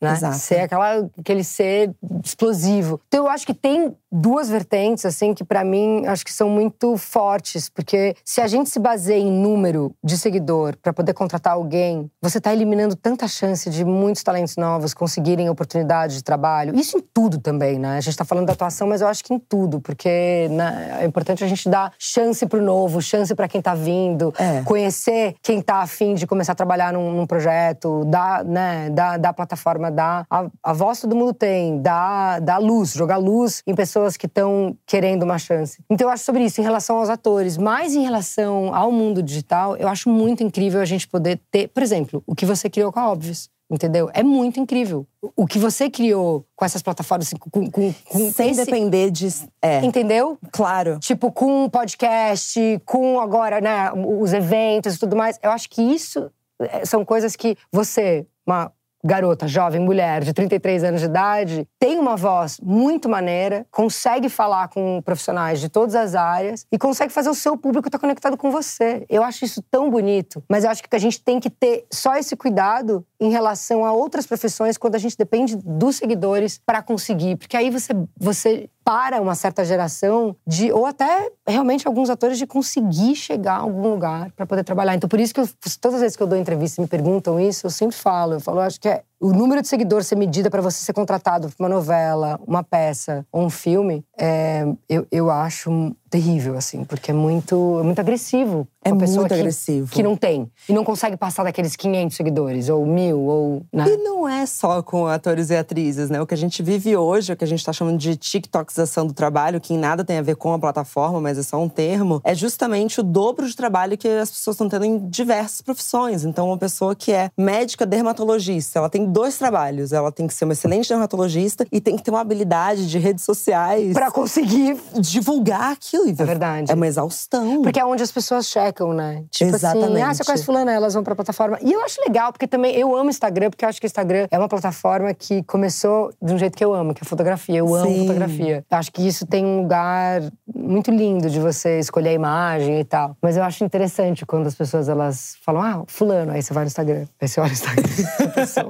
[0.00, 0.12] né?
[0.12, 0.36] Exato.
[0.36, 3.00] Ser aquela, aquele ser explosivo.
[3.08, 6.96] Então eu acho que tem duas vertentes, assim, que para mim acho que são muito
[6.98, 7.70] fortes.
[7.70, 12.40] Porque se a gente se baseia em número de seguidor para poder contratar alguém, você
[12.40, 16.76] tá eliminando tanta chance de muitos talentos novos conseguirem oportunidade de trabalho.
[16.76, 17.96] Isso em tudo também, né?
[17.96, 19.80] A gente tá falando da atuação, mas eu acho que em tudo.
[19.80, 24.32] Porque né, é importante a gente dar chance pro novo, chance para quem tá vindo,
[24.38, 24.62] É.
[24.62, 29.32] conhecer quem tá afim de começar a trabalhar num, num projeto, dar, né, dar, dar
[29.32, 34.01] plataforma, dar a, a voz todo mundo tem, dar, dar luz, jogar luz em pessoas
[34.16, 35.82] que estão querendo uma chance.
[35.90, 39.76] Então eu acho sobre isso em relação aos atores, mas em relação ao mundo digital,
[39.76, 43.00] eu acho muito incrível a gente poder ter, por exemplo, o que você criou com
[43.00, 43.50] a Óbvios.
[43.70, 44.10] Entendeu?
[44.12, 45.06] É muito incrível.
[45.34, 49.28] O- que você criou com essas plataformas, assim, com, com, com Sem esse- depender de.
[49.62, 50.36] É, Entendeu?
[50.50, 50.98] claro.
[50.98, 55.38] Tipo, com podcast, com agora, né, os eventos e tudo mais.
[55.42, 58.70] Eu acho que isso eh, são coisas que você, uma
[59.04, 64.68] garota, jovem, mulher de 33 anos de idade, tem uma voz muito maneira, consegue falar
[64.68, 68.50] com profissionais de todas as áreas e consegue fazer o seu público estar conectado com
[68.50, 69.04] você.
[69.08, 72.14] Eu acho isso tão bonito, mas eu acho que a gente tem que ter só
[72.16, 77.36] esse cuidado em relação a outras profissões quando a gente depende dos seguidores para conseguir,
[77.36, 82.46] porque aí você você para uma certa geração de ou até realmente alguns atores de
[82.46, 84.94] conseguir chegar a algum lugar para poder trabalhar.
[84.94, 85.48] Então por isso que eu,
[85.80, 88.40] todas as vezes que eu dou entrevista e me perguntam isso, eu sempre falo, eu
[88.40, 91.64] falo, acho que é o número de seguidores ser medida para você ser contratado para
[91.64, 97.14] uma novela, uma peça ou um filme, é, eu, eu acho terrível assim, porque é
[97.14, 98.68] muito é muito agressivo.
[98.84, 99.90] É uma pessoa muito que, agressivo.
[99.90, 103.86] que não tem e não consegue passar daqueles 500 seguidores ou mil ou né?
[103.88, 106.20] E não é só com atores e atrizes, né?
[106.20, 109.14] O que a gente vive hoje, o que a gente tá chamando de tiktokização do
[109.14, 112.20] trabalho, que em nada tem a ver com a plataforma, mas é só um termo,
[112.24, 116.24] é justamente o dobro de trabalho que as pessoas estão tendo em diversas profissões.
[116.24, 119.92] Então, uma pessoa que é médica dermatologista, ela tem dois trabalhos.
[119.92, 123.24] Ela tem que ser uma excelente dermatologista e tem que ter uma habilidade de redes
[123.24, 126.08] sociais para conseguir divulgar aquilo.
[126.08, 126.70] É verdade.
[126.70, 127.62] É uma exaustão.
[127.62, 129.24] Porque é onde as pessoas checam, né?
[129.30, 130.02] Tipo assim, Exatamente.
[130.02, 131.58] ah, você conhece fulana, elas vão pra plataforma.
[131.62, 134.26] E eu acho legal, porque também eu amo Instagram, porque eu acho que o Instagram
[134.30, 137.58] é uma plataforma que começou de um jeito que eu amo, que é fotografia.
[137.58, 138.06] Eu amo Sim.
[138.06, 138.64] fotografia.
[138.70, 140.22] Eu acho que isso tem um lugar
[140.54, 143.16] muito lindo de você escolher a imagem e tal.
[143.20, 146.32] Mas eu acho interessante quando as pessoas, elas falam, ah, fulano.
[146.32, 147.06] Aí você vai no Instagram.
[147.20, 147.82] Aí você olha o Instagram
[148.18, 148.68] da pessoa.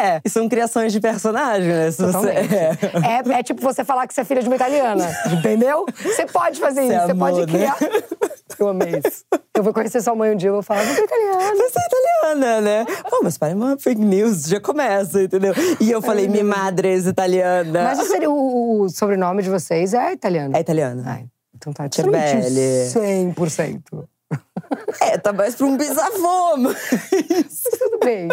[0.00, 1.90] É, e são criações de personagem, né?
[1.90, 2.78] Se você- é.
[3.34, 5.84] É, é tipo você falar que você é filha de uma italiana, entendeu?
[6.02, 7.46] Você pode fazer isso, você pode né?
[7.46, 7.76] criar.
[8.58, 9.24] Eu amei isso.
[9.56, 11.54] Eu vou conhecer sua mãe um dia e vou falar, você é italiana.
[11.56, 12.84] Você é italiana, né?
[13.08, 15.54] Pô, mas para uma fake news, já começa, entendeu?
[15.80, 17.82] E eu falei, mi madre é italiana.
[17.84, 20.56] Mas o, seria- o- o sobrenome de vocês é italiano.
[20.56, 21.02] É italiana.
[21.06, 21.24] Ai,
[21.56, 21.88] então tá.
[22.10, 22.88] Belle.
[22.92, 23.80] 100%.
[25.00, 26.76] É, tá mais pra um bisavô, mas
[27.78, 28.28] Tudo bem.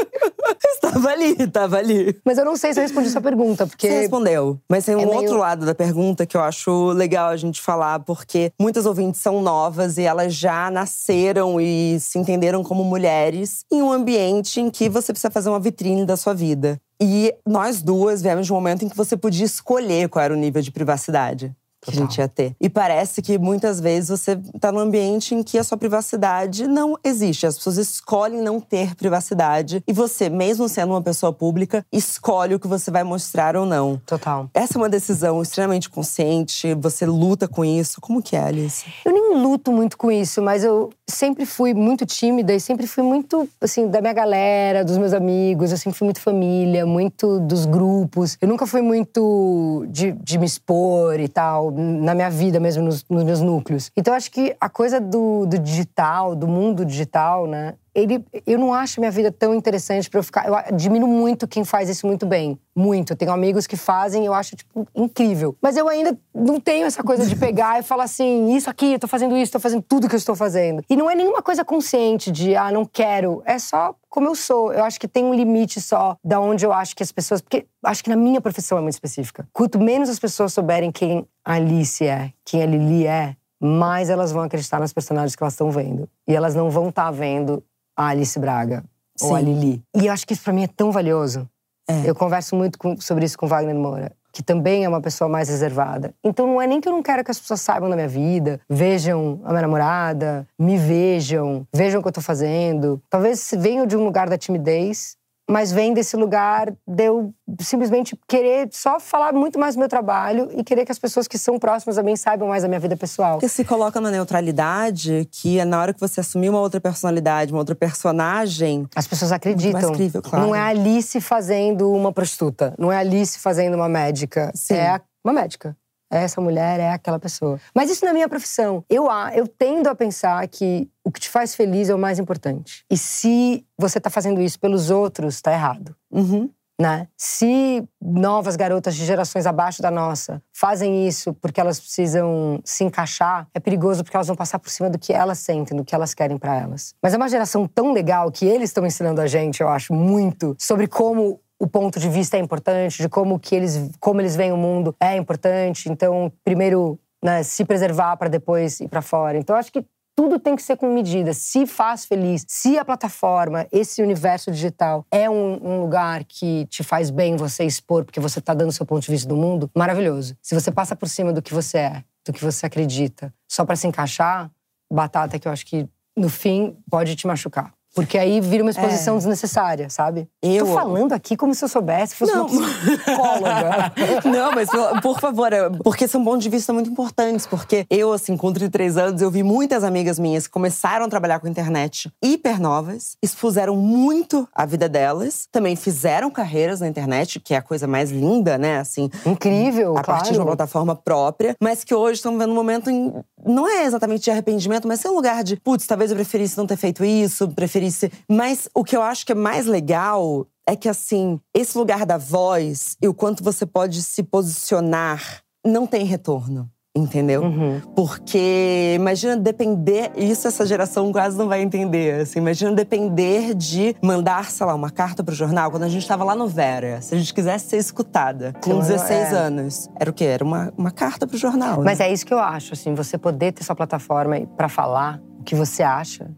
[0.81, 2.19] tava ali, tava ali.
[2.25, 3.87] Mas eu não sei se eu respondi sua pergunta, porque…
[3.87, 4.59] Você respondeu.
[4.69, 7.61] Mas tem um É meio- outro lado da pergunta que eu acho legal a gente
[7.61, 13.63] falar, porque muitas ouvintes são novas e elas já nasceram e se entenderam como mulheres
[13.71, 16.79] em um ambiente em que você precisa fazer uma vitrine da sua vida.
[17.01, 20.37] E nós duas viemos de um momento em que você podia escolher qual era o
[20.37, 21.51] nível de privacidade.
[21.81, 22.55] Que a gente ia ter.
[22.59, 26.97] E parece que muitas vezes você tá num ambiente em que a sua privacidade não
[27.03, 27.47] existe.
[27.47, 29.83] As pessoas escolhem não ter privacidade.
[29.87, 34.01] E você, mesmo sendo uma pessoa pública, escolhe o que você vai mostrar ou não.
[34.05, 34.49] Total.
[34.53, 38.01] Essa é uma decisão extremamente consciente, você luta com isso.
[38.01, 38.85] Como que é, Alice?
[39.05, 43.03] Eu nem luto muito com isso, mas eu sempre fui muito tímida e sempre fui
[43.03, 45.71] muito, assim, da minha galera, dos meus amigos.
[45.71, 48.37] Eu sempre fui muito família, muito dos grupos.
[48.41, 53.05] Eu nunca fui muito de, de me expor e tal, na minha vida mesmo, nos,
[53.09, 53.91] nos meus núcleos.
[53.95, 57.75] Então, acho que a coisa do, do digital, do mundo digital, né?
[57.93, 60.47] Ele, eu não acho minha vida tão interessante pra eu ficar.
[60.47, 62.59] Eu admiro muito quem faz isso muito bem.
[62.75, 63.15] Muito.
[63.15, 65.55] Tenho amigos que fazem, eu acho, tipo, incrível.
[65.61, 68.99] Mas eu ainda não tenho essa coisa de pegar e falar assim: isso aqui, eu
[68.99, 70.81] tô fazendo isso, tô fazendo tudo que eu estou fazendo.
[70.89, 73.41] E não é nenhuma coisa consciente de, ah, não quero.
[73.45, 74.71] É só como eu sou.
[74.71, 77.41] Eu acho que tem um limite só da onde eu acho que as pessoas.
[77.41, 79.47] Porque acho que na minha profissão é muito específica.
[79.51, 84.31] Quanto menos as pessoas souberem quem a Alice é, quem a Lili é, mais elas
[84.31, 86.07] vão acreditar nas personagens que elas estão vendo.
[86.27, 87.63] E elas não vão estar vendo
[87.99, 88.83] a Alice Braga
[89.21, 89.45] ou a Sim.
[89.45, 89.83] Lili.
[89.93, 91.47] E eu acho que isso pra mim é tão valioso.
[91.89, 92.09] É.
[92.09, 95.49] Eu converso muito com- sobre isso com Wagner Moura, que também é uma pessoa mais
[95.49, 96.13] reservada.
[96.23, 98.61] Então não é nem que eu não quero que as pessoas saibam da minha vida,
[98.69, 103.01] vejam a minha namorada, me vejam, vejam o que eu tô fazendo.
[103.09, 105.17] Talvez venham de um lugar da timidez,
[105.49, 110.47] mas vem desse lugar de eu simplesmente querer só falar muito mais do meu trabalho
[110.55, 112.95] e querer que as pessoas que são próximas a mim saibam mais da minha vida
[112.95, 113.33] pessoal.
[113.33, 117.51] Porque se coloca na neutralidade, que é na hora que você assumir uma outra personalidade,
[117.51, 118.87] uma outra personagem.
[118.95, 119.81] As pessoas acreditam.
[119.81, 120.45] Mais crível, claro.
[120.45, 122.75] Não é Alice fazendo uma prostituta.
[122.77, 124.51] Não é Alice fazendo uma médica.
[124.53, 124.75] Sim.
[124.75, 125.75] É uma médica
[126.09, 127.59] essa mulher é aquela pessoa.
[127.73, 128.83] Mas isso não é minha profissão.
[128.89, 132.83] Eu, eu tendo a pensar que o que te faz feliz é o mais importante.
[132.89, 135.95] E se você tá fazendo isso pelos outros, tá errado.
[136.11, 136.49] Uhum.
[136.79, 137.09] Né?
[137.17, 143.49] Se novas garotas de gerações abaixo da nossa fazem isso porque elas precisam se encaixar,
[143.53, 146.13] é perigoso porque elas vão passar por cima do que elas sentem, do que elas
[146.13, 146.95] querem para elas.
[147.03, 150.55] Mas é uma geração tão legal que eles estão ensinando a gente, eu acho, muito
[150.57, 154.53] sobre como o ponto de vista é importante, de como que eles, como eles veem
[154.53, 155.89] o mundo é importante.
[155.89, 159.37] Então, primeiro, né, se preservar para depois ir para fora.
[159.37, 161.33] Então, acho que tudo tem que ser com medida.
[161.33, 166.83] Se faz feliz, se a plataforma, esse universo digital é um, um lugar que te
[166.83, 170.35] faz bem você expor, porque você está dando seu ponto de vista do mundo, maravilhoso.
[170.41, 173.75] Se você passa por cima do que você é, do que você acredita, só para
[173.75, 174.51] se encaixar,
[174.91, 177.73] batata que eu acho que no fim pode te machucar.
[177.95, 179.17] Porque aí vira uma exposição é.
[179.17, 180.29] desnecessária, sabe?
[180.41, 182.45] Eu tô falando aqui como se eu soubesse, fosse não.
[182.45, 183.93] uma psicóloga.
[184.29, 184.69] não, mas
[185.01, 187.47] por favor, é, porque são pontos de vista muito importantes.
[187.47, 191.39] Porque eu, assim, com 33 anos, eu vi muitas amigas minhas que começaram a trabalhar
[191.39, 197.53] com internet hiper novas, expuseram muito a vida delas, também fizeram carreiras na internet, que
[197.53, 198.79] é a coisa mais linda, né?
[198.79, 200.19] Assim, incrível, a claro.
[200.19, 203.13] partir de uma plataforma própria, mas que hoje estão vendo um momento em,
[203.45, 206.67] não é exatamente de arrependimento, mas é um lugar de, putz, talvez eu preferisse não
[206.67, 208.11] ter feito isso, preferisse preferisse.
[208.29, 212.17] Mas o que eu acho que é mais legal é que, assim, esse lugar da
[212.17, 217.43] voz e o quanto você pode se posicionar não tem retorno entendeu?
[217.43, 217.79] Uhum.
[217.95, 224.49] Porque imagina depender, isso essa geração quase não vai entender, assim, imagina depender de mandar,
[224.51, 227.17] sei lá, uma carta pro jornal quando a gente tava lá no Vera, se a
[227.17, 229.35] gente quisesse ser escutada, com então, 16 é.
[229.35, 229.89] anos.
[229.97, 230.25] Era o quê?
[230.25, 231.83] Era uma, uma carta pro jornal.
[231.83, 232.09] Mas né?
[232.09, 235.55] é isso que eu acho, assim, você poder ter sua plataforma para falar o que
[235.55, 236.29] você acha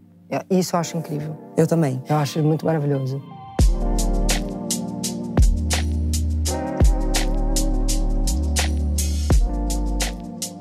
[0.49, 1.37] isso eu acho incrível.
[1.57, 2.01] Eu também.
[2.07, 3.21] Eu acho muito maravilhoso.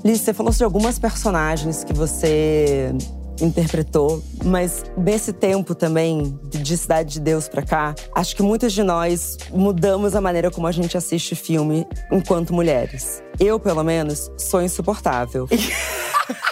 [0.04, 2.92] Liz, você falou sobre algumas personagens que você
[3.40, 8.83] interpretou, mas nesse tempo também de Cidade de Deus pra cá, acho que muitas de
[8.83, 13.22] nós mudamos a maneira como a gente assiste filme enquanto mulheres.
[13.38, 15.48] Eu, pelo menos, sou insuportável.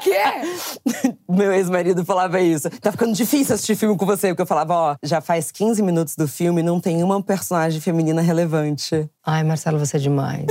[0.00, 1.14] Quê?
[1.28, 2.68] Meu ex-marido falava isso.
[2.80, 6.16] Tá ficando difícil assistir filme com você, porque eu falava, ó, já faz 15 minutos
[6.16, 9.08] do filme, não tem uma personagem feminina relevante.
[9.24, 10.46] Ai, Marcelo, você é demais.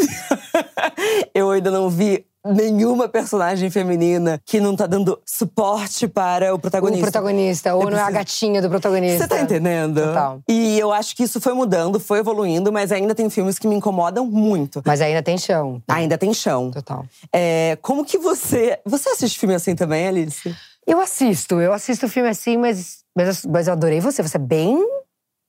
[1.33, 6.99] eu ainda não vi nenhuma personagem feminina que não tá dando suporte para o protagonista.
[6.99, 9.23] O protagonista, ou não é a gatinha do protagonista.
[9.23, 10.01] Você tá entendendo?
[10.01, 10.41] Total.
[10.47, 13.75] E eu acho que isso foi mudando, foi evoluindo, mas ainda tem filmes que me
[13.75, 14.81] incomodam muito.
[14.85, 15.81] Mas ainda tem chão.
[15.87, 16.71] Ainda tem chão.
[16.71, 17.05] Total.
[17.33, 18.79] É, como que você.
[18.85, 20.55] Você assiste filme assim também, Alice?
[20.85, 24.21] Eu assisto, eu assisto filme assim, mas, mas, mas eu adorei você.
[24.21, 24.77] Você é bem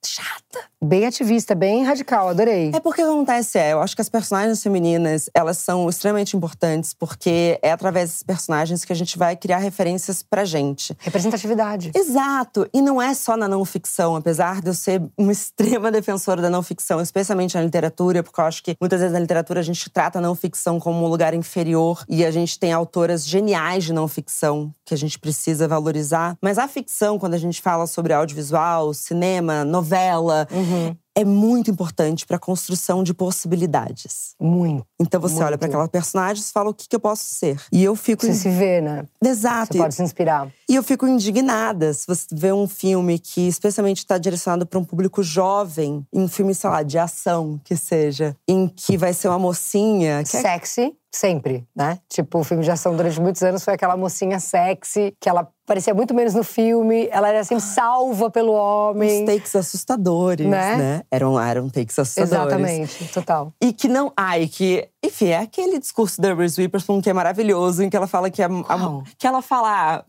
[0.08, 0.60] chata.
[0.82, 2.70] Bem ativista, bem radical, adorei.
[2.74, 6.36] É porque o que acontece é, eu acho que as personagens femininas, elas são extremamente
[6.36, 10.96] importantes porque é através desses personagens que a gente vai criar referências pra gente.
[11.00, 11.90] Representatividade.
[11.94, 12.68] Exato.
[12.72, 16.50] E não é só na não ficção, apesar de eu ser uma extrema defensora da
[16.50, 19.90] não ficção, especialmente na literatura, porque eu acho que muitas vezes na literatura a gente
[19.90, 23.92] trata a não ficção como um lugar inferior e a gente tem autoras geniais de
[23.92, 26.36] não ficção que a gente precisa valorizar.
[26.40, 30.96] Mas a ficção, quando a gente fala sobre audiovisual, cinema, novela, uhum Uhum.
[31.14, 34.34] É muito importante para a construção de possibilidades.
[34.38, 34.86] Muito.
[35.00, 35.46] Então você muito.
[35.46, 37.58] olha para aquela personagem e fala o que, que eu posso ser.
[37.72, 38.22] E eu fico.
[38.26, 38.34] Você in...
[38.34, 39.06] se vê, né?
[39.24, 39.72] Exato.
[39.72, 40.52] Você pode se inspirar.
[40.68, 44.84] E eu fico indignada se você vê um filme que especialmente está direcionado para um
[44.84, 49.28] público jovem, em um filme, sei lá, de ação que seja, em que vai ser
[49.28, 50.22] uma mocinha.
[50.22, 50.40] Que é...
[50.42, 50.94] Sexy.
[51.10, 51.98] Sempre, né?
[52.10, 55.92] Tipo, o filme de ação durante muitos anos foi aquela mocinha sexy, que ela parecia
[55.92, 59.24] muito menos no filme, ela era sempre salva pelo homem.
[59.24, 60.76] Os takes assustadores, né?
[60.76, 61.02] né?
[61.10, 62.32] Eram, eram takes assustadores.
[62.32, 63.52] Exatamente, total.
[63.60, 64.12] E que não.
[64.16, 68.08] Ai, que enfim, é aquele discurso da Reese Witherspoon que é maravilhoso, em que ela
[68.08, 70.04] fala que a, a que ela fala, ah,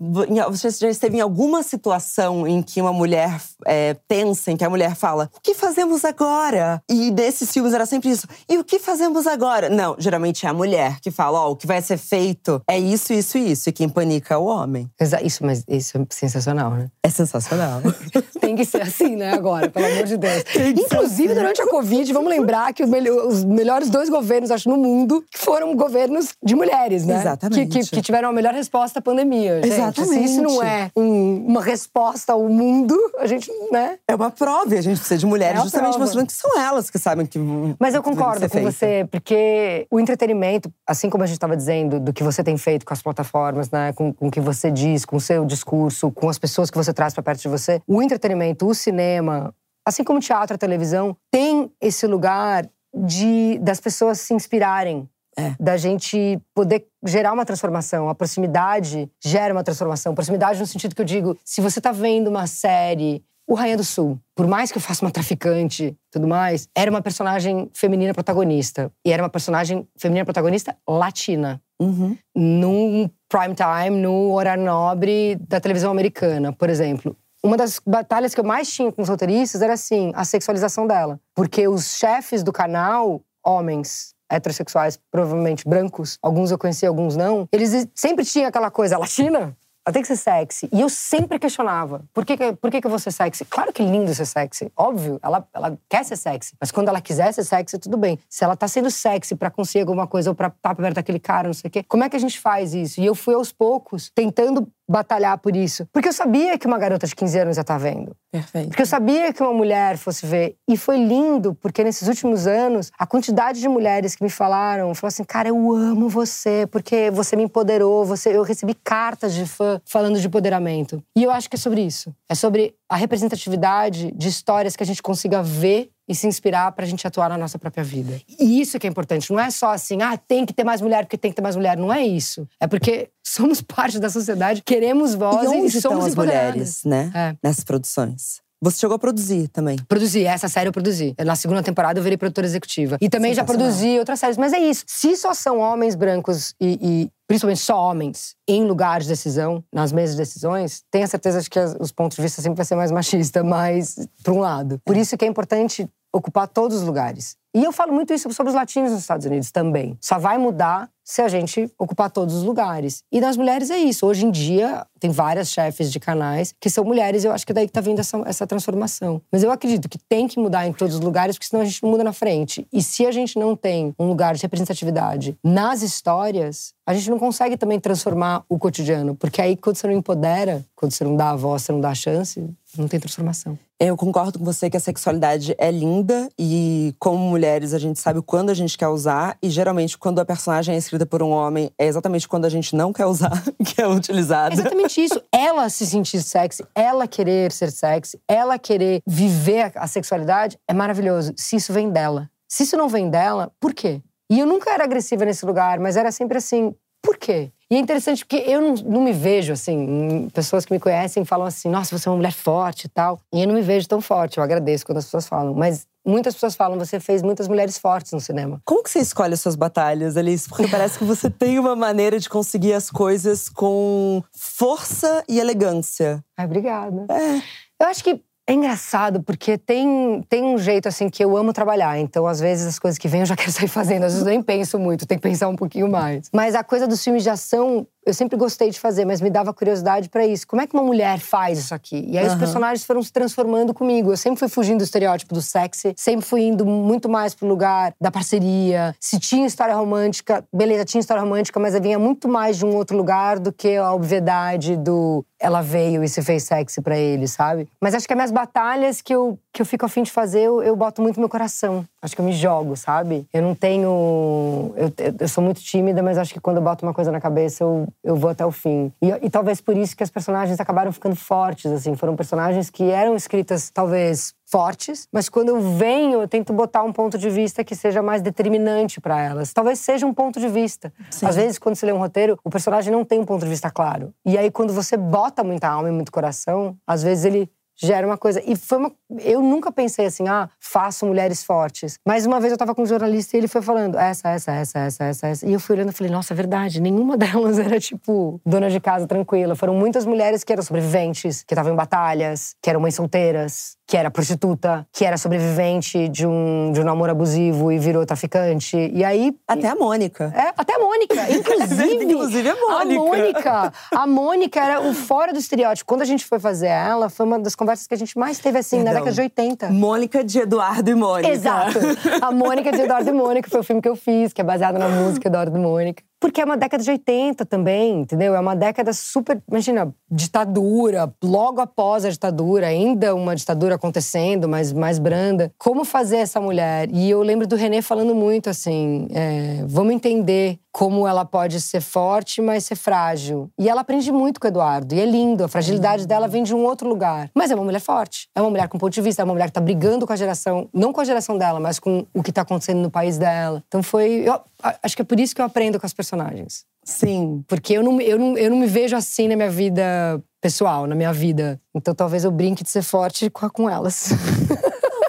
[0.49, 4.69] você já esteve em alguma situação em que uma mulher é, pensa, em que a
[4.69, 6.81] mulher fala, o que fazemos agora?
[6.89, 8.27] E desses filmes era sempre isso.
[8.49, 9.69] E o que fazemos agora?
[9.69, 12.79] Não, geralmente é a mulher que fala, ó, oh, o que vai ser feito é
[12.79, 13.69] isso, isso e isso.
[13.69, 14.89] E quem panica é o homem.
[15.23, 16.87] Isso, mas isso é sensacional, né?
[17.01, 17.81] É sensacional.
[18.41, 20.43] Tem que ser assim, né, agora, pelo amor de Deus.
[20.55, 21.39] Inclusive, assim.
[21.39, 26.33] durante a Covid, vamos lembrar que os melhores dois governos, acho, no mundo foram governos
[26.43, 27.19] de mulheres, né?
[27.19, 27.67] Exatamente.
[27.67, 29.61] Que, que, que tiveram a melhor resposta à pandemia.
[29.61, 30.13] Gente, Exatamente.
[30.13, 33.97] Se isso não é um, uma resposta ao mundo, a gente, né?
[34.07, 36.05] É uma prova e a gente precisa de mulheres é justamente prova.
[36.05, 37.39] mostrando que são elas que sabem que.
[37.79, 42.11] Mas eu concordo com você, porque o entretenimento, assim como a gente estava dizendo, do
[42.11, 43.93] que você tem feito com as plataformas, né?
[43.93, 46.93] Com, com o que você diz, com o seu discurso, com as pessoas que você
[46.93, 49.53] traz para perto de você, o entretenimento, o cinema,
[49.85, 55.07] assim como o teatro, a televisão, tem esse lugar de das pessoas se inspirarem
[55.39, 55.55] é.
[55.59, 58.09] Da gente poder gerar uma transformação.
[58.09, 60.15] A proximidade gera uma transformação.
[60.15, 63.83] Proximidade no sentido que eu digo, se você está vendo uma série, o Rainha do
[63.83, 68.91] Sul, por mais que eu faça uma traficante tudo mais, era uma personagem feminina protagonista.
[69.05, 71.61] E era uma personagem feminina protagonista latina.
[71.79, 72.17] Uhum.
[72.35, 77.15] Num prime time, no horário nobre da televisão americana, por exemplo.
[77.43, 81.19] Uma das batalhas que eu mais tinha com os roteiristas era assim, a sexualização dela.
[81.35, 87.87] Porque os chefes do canal, homens, heterossexuais, provavelmente brancos, alguns eu conheci, alguns não, eles
[87.95, 89.55] sempre tinham aquela coisa, latina?
[89.87, 90.67] Ela tem que ser sexy.
[90.73, 93.45] E eu sempre questionava: por que, por que, que eu vou ser sexy?
[93.45, 96.55] Claro que é lindo ser sexy, óbvio, ela, ela quer ser sexy.
[96.59, 98.19] Mas quando ela quiser ser sexy, tudo bem.
[98.29, 101.19] Se ela tá sendo sexy para conseguir alguma coisa ou pra estar tá perto daquele
[101.19, 102.99] cara, não sei o quê, como é que a gente faz isso?
[102.99, 105.85] E eu fui aos poucos tentando batalhar por isso.
[105.91, 108.15] Porque eu sabia que uma garota de 15 anos ia estar tá vendo.
[108.31, 108.69] Perfeito.
[108.69, 110.55] Porque eu sabia que uma mulher fosse ver.
[110.67, 115.07] E foi lindo, porque nesses últimos anos, a quantidade de mulheres que me falaram, falaram
[115.07, 118.35] assim, cara, eu amo você, porque você me empoderou, você...
[118.35, 121.03] eu recebi cartas de fã falando de empoderamento.
[121.15, 122.13] E eu acho que é sobre isso.
[122.29, 126.85] É sobre a representatividade de histórias que a gente consiga ver e se inspirar para
[126.85, 128.21] a gente atuar na nossa própria vida.
[128.39, 129.31] E isso que é importante.
[129.31, 131.55] Não é só assim, ah, tem que ter mais mulher porque tem que ter mais
[131.55, 131.77] mulher.
[131.77, 132.47] Não é isso.
[132.59, 137.11] É porque somos parte da sociedade, queremos voz e, onde e somos as mulheres, né?
[137.13, 137.35] É.
[137.43, 138.41] Nessas produções.
[138.61, 139.77] Você chegou a produzir também?
[139.87, 141.15] Produzi, essa série eu produzi.
[141.23, 142.97] Na segunda temporada eu virei produtora executiva.
[142.99, 144.37] E também já produzi outras séries.
[144.37, 144.83] Mas é isso.
[144.87, 149.91] Se só são homens brancos e, e principalmente só homens, em lugares de decisão, nas
[149.91, 152.91] mesas de decisões, tenha certeza de que os pontos de vista sempre vai ser mais
[152.91, 154.81] machista, mas por um lado.
[154.83, 157.35] Por isso que é importante ocupar todos os lugares.
[157.55, 159.97] E eu falo muito isso sobre os latinos nos Estados Unidos também.
[160.01, 163.01] Só vai mudar se a gente ocupar todos os lugares.
[163.09, 164.05] E nas mulheres é isso.
[164.05, 167.55] Hoje em dia, tem várias chefes de canais que são mulheres eu acho que é
[167.55, 169.21] daí que tá vindo essa, essa transformação.
[169.31, 171.81] Mas eu acredito que tem que mudar em todos os lugares, porque senão a gente
[171.81, 172.67] não muda na frente.
[172.73, 177.17] E se a gente não tem um lugar de representatividade nas histórias, a gente não
[177.17, 179.15] consegue também transformar o cotidiano.
[179.15, 181.89] Porque aí, quando você não empodera, quando você não dá a voz, você não dá
[181.91, 182.45] a chance,
[182.77, 183.57] não tem transformação.
[183.79, 188.23] Eu concordo com você que a sexualidade é linda e, como mulheres, a gente sabe
[188.23, 189.37] quando a gente quer usar.
[189.39, 192.75] E geralmente, quando a personagem é escrita por um homem, é exatamente quando a gente
[192.75, 194.55] não quer usar que é utilizada.
[194.55, 195.21] É exatamente isso.
[195.31, 201.33] Ela se sentir sexy, ela querer ser sexy, ela querer viver a sexualidade, é maravilhoso.
[201.37, 202.31] Se isso vem dela.
[202.49, 204.01] Se isso não vem dela, por quê?
[204.27, 207.51] E eu nunca era agressiva nesse lugar, mas era sempre assim: por quê?
[207.69, 210.29] E é interessante porque eu não, não, me vejo assim.
[210.33, 213.19] Pessoas que me conhecem falam assim: nossa, você é uma mulher forte e tal.
[213.33, 214.37] E eu não me vejo tão forte.
[214.37, 215.53] Eu agradeço quando as pessoas falam.
[215.53, 218.61] Mas muitas pessoas falam: você fez muitas mulheres fortes no cinema.
[218.63, 220.47] Como que você escolhe as suas batalhas, Alice?
[220.47, 226.23] Porque parece que você tem uma maneira de conseguir as coisas com força e elegância.
[226.37, 227.05] Ai, obrigada.
[227.09, 227.41] É.
[227.79, 231.99] Eu acho que é engraçado, porque tem, tem um jeito assim que eu amo trabalhar.
[231.99, 234.05] Então, às vezes, as coisas que vêm eu já quero sair fazendo.
[234.05, 236.29] Às vezes eu nem penso muito, tem que pensar um pouquinho mais.
[236.33, 239.53] Mas a coisa dos filmes de ação, eu sempre gostei de fazer, mas me dava
[239.53, 240.47] curiosidade para isso.
[240.47, 242.05] Como é que uma mulher faz isso aqui?
[242.07, 242.33] E aí uhum.
[242.33, 244.11] os personagens foram se transformando comigo.
[244.11, 247.93] Eu sempre fui fugindo do estereótipo do sexy, sempre fui indo muito mais pro lugar
[247.99, 248.95] da parceria.
[248.99, 252.95] Se tinha história romântica, beleza, tinha história romântica, mas vinha muito mais de um outro
[252.95, 257.67] lugar do que a obviedade do ela veio e se fez sexy para ele, sabe?
[257.79, 260.63] Mas acho que as minhas batalhas que eu, que eu fico afim de fazer, eu,
[260.63, 261.85] eu boto muito meu coração.
[262.01, 263.27] Acho que eu me jogo, sabe?
[263.31, 264.73] Eu não tenho.
[264.75, 267.63] Eu, eu sou muito tímida, mas acho que quando eu boto uma coisa na cabeça,
[267.63, 268.91] eu, eu vou até o fim.
[269.01, 271.95] E, e talvez por isso que as personagens acabaram ficando fortes, assim.
[271.95, 276.93] Foram personagens que eram escritas, talvez, fortes, mas quando eu venho, eu tento botar um
[276.93, 279.51] ponto de vista que seja mais determinante para elas.
[279.51, 280.93] Talvez seja um ponto de vista.
[281.09, 281.25] Sim.
[281.25, 283.69] Às vezes, quando você lê um roteiro, o personagem não tem um ponto de vista
[283.69, 284.13] claro.
[284.25, 288.17] E aí, quando você bota muita alma e muito coração, às vezes ele gera uma
[288.17, 288.41] coisa.
[288.45, 291.97] E foi uma eu nunca pensei assim, ah, faço mulheres fortes.
[292.05, 294.79] Mas uma vez eu tava com um jornalista e ele foi falando essa, essa, essa,
[294.79, 295.47] essa, essa, essa.
[295.47, 296.81] E eu fui olhando e falei, nossa, é verdade.
[296.81, 299.55] Nenhuma delas era, tipo, dona de casa tranquila.
[299.55, 303.95] Foram muitas mulheres que eram sobreviventes, que estavam em batalhas, que eram mães solteiras, que
[303.95, 308.75] era prostituta, que era sobrevivente de um, de um namoro abusivo e virou traficante.
[308.93, 309.33] E aí.
[309.47, 310.33] Até a Mônica.
[310.35, 311.15] É, até a Mônica.
[311.31, 312.03] Inclusive.
[312.03, 312.71] Inclusive a Mônica.
[312.71, 313.73] A Mônica.
[313.91, 315.87] A Mônica era o fora do estereótipo.
[315.87, 318.59] Quando a gente foi fazer ela, foi uma das conversas que a gente mais teve,
[318.59, 318.93] assim, Perdão.
[318.93, 319.69] na década de 80.
[319.69, 321.29] Mônica de Eduardo e Mônica.
[321.29, 321.79] Exato.
[322.21, 324.77] A Mônica de Eduardo e Mônica foi o filme que eu fiz, que é baseado
[324.77, 326.03] na música Eduardo e Mônica.
[326.19, 328.35] Porque é uma década de 80 também, entendeu?
[328.35, 329.41] É uma década super.
[329.49, 335.51] Imagina, ditadura, logo após a ditadura, ainda uma ditadura acontecendo, mas mais branda.
[335.57, 336.89] Como fazer essa mulher?
[336.91, 341.81] E eu lembro do René falando muito assim: é, vamos entender como ela pode ser
[341.81, 343.49] forte, mas ser frágil.
[343.57, 344.93] E ela aprende muito com o Eduardo.
[344.93, 346.07] E é lindo, a fragilidade uhum.
[346.07, 347.31] dela vem de um outro lugar.
[347.33, 348.29] Mas é uma mulher forte.
[348.35, 350.15] É uma mulher com ponto de vista, é uma mulher que tá brigando com a
[350.15, 353.63] geração, não com a geração dela, mas com o que tá acontecendo no país dela.
[353.67, 354.21] Então foi.
[354.23, 356.65] Eu, acho que é por isso que eu aprendo com as personagens.
[356.83, 357.43] Sim.
[357.47, 360.95] Porque eu não, eu, não, eu não me vejo assim na minha vida pessoal, na
[360.95, 361.59] minha vida.
[361.75, 364.09] Então talvez eu brinque de ser forte com, com elas.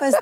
[0.00, 0.14] Mas,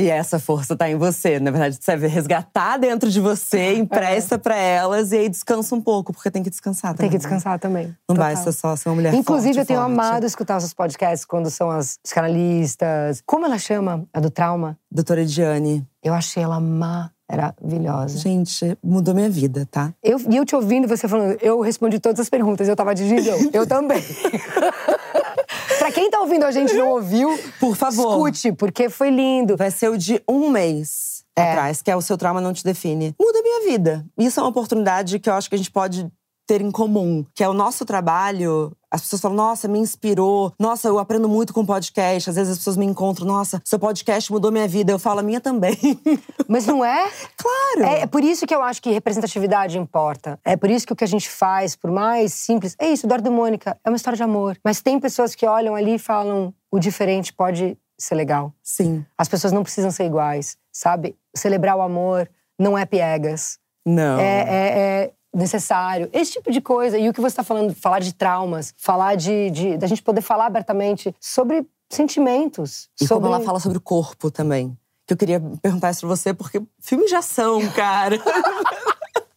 [0.00, 1.40] e essa força tá em você.
[1.40, 3.74] Na verdade, você vai resgatar dentro de você, é.
[3.74, 4.38] empresta é.
[4.38, 7.08] para elas e aí descansa um pouco, porque tem que descansar também.
[7.08, 7.86] Tem que descansar também.
[8.08, 8.34] Não Total.
[8.34, 9.92] basta só ser uma mulher Inclusive, forte, eu tenho forte.
[9.92, 13.22] amado escutar os podcasts quando são as canalistas.
[13.26, 14.06] Como ela chama?
[14.12, 14.78] A do trauma?
[14.90, 15.86] Doutora Ediane.
[16.02, 18.18] Eu achei ela má maravilhosa.
[18.18, 19.92] Gente, mudou minha vida, tá?
[20.02, 23.50] Eu, e eu te ouvindo, você falando, eu respondi todas as perguntas, eu tava dirigindo.
[23.52, 24.02] eu também.
[25.78, 28.28] pra quem tá ouvindo a gente não ouviu, por favor.
[28.28, 29.56] Escute, porque foi lindo.
[29.56, 31.50] Vai ser o de um mês é.
[31.50, 33.14] atrás, que é o seu trauma não te define.
[33.20, 34.04] Muda a minha vida.
[34.18, 36.10] Isso é uma oportunidade que eu acho que a gente pode
[36.52, 38.76] ter em comum, que é o nosso trabalho.
[38.90, 40.52] As pessoas falam, nossa, me inspirou.
[40.58, 42.28] Nossa, eu aprendo muito com podcast.
[42.28, 44.92] Às vezes as pessoas me encontram, nossa, seu podcast mudou minha vida.
[44.92, 45.78] Eu falo, a minha também.
[46.46, 47.10] Mas não é?
[47.38, 47.90] Claro.
[47.90, 50.38] É, é por isso que eu acho que representatividade importa.
[50.44, 52.76] É por isso que o que a gente faz, por mais simples.
[52.78, 54.58] É isso, Eduardo e Mônica, é uma história de amor.
[54.62, 58.52] Mas tem pessoas que olham ali e falam, o diferente pode ser legal.
[58.62, 59.06] Sim.
[59.16, 61.16] As pessoas não precisam ser iguais, sabe?
[61.34, 62.28] Celebrar o amor
[62.58, 63.58] não é piegas.
[63.86, 64.20] Não.
[64.20, 66.08] É, é, é necessário.
[66.12, 66.98] Esse tipo de coisa.
[66.98, 69.76] E o que você está falando, falar de traumas, falar de, de.
[69.76, 72.88] da gente poder falar abertamente sobre sentimentos.
[73.00, 73.24] E sobre...
[73.24, 74.76] como ela fala sobre o corpo também.
[75.06, 78.18] Que eu queria perguntar isso pra você, porque filme de ação, cara.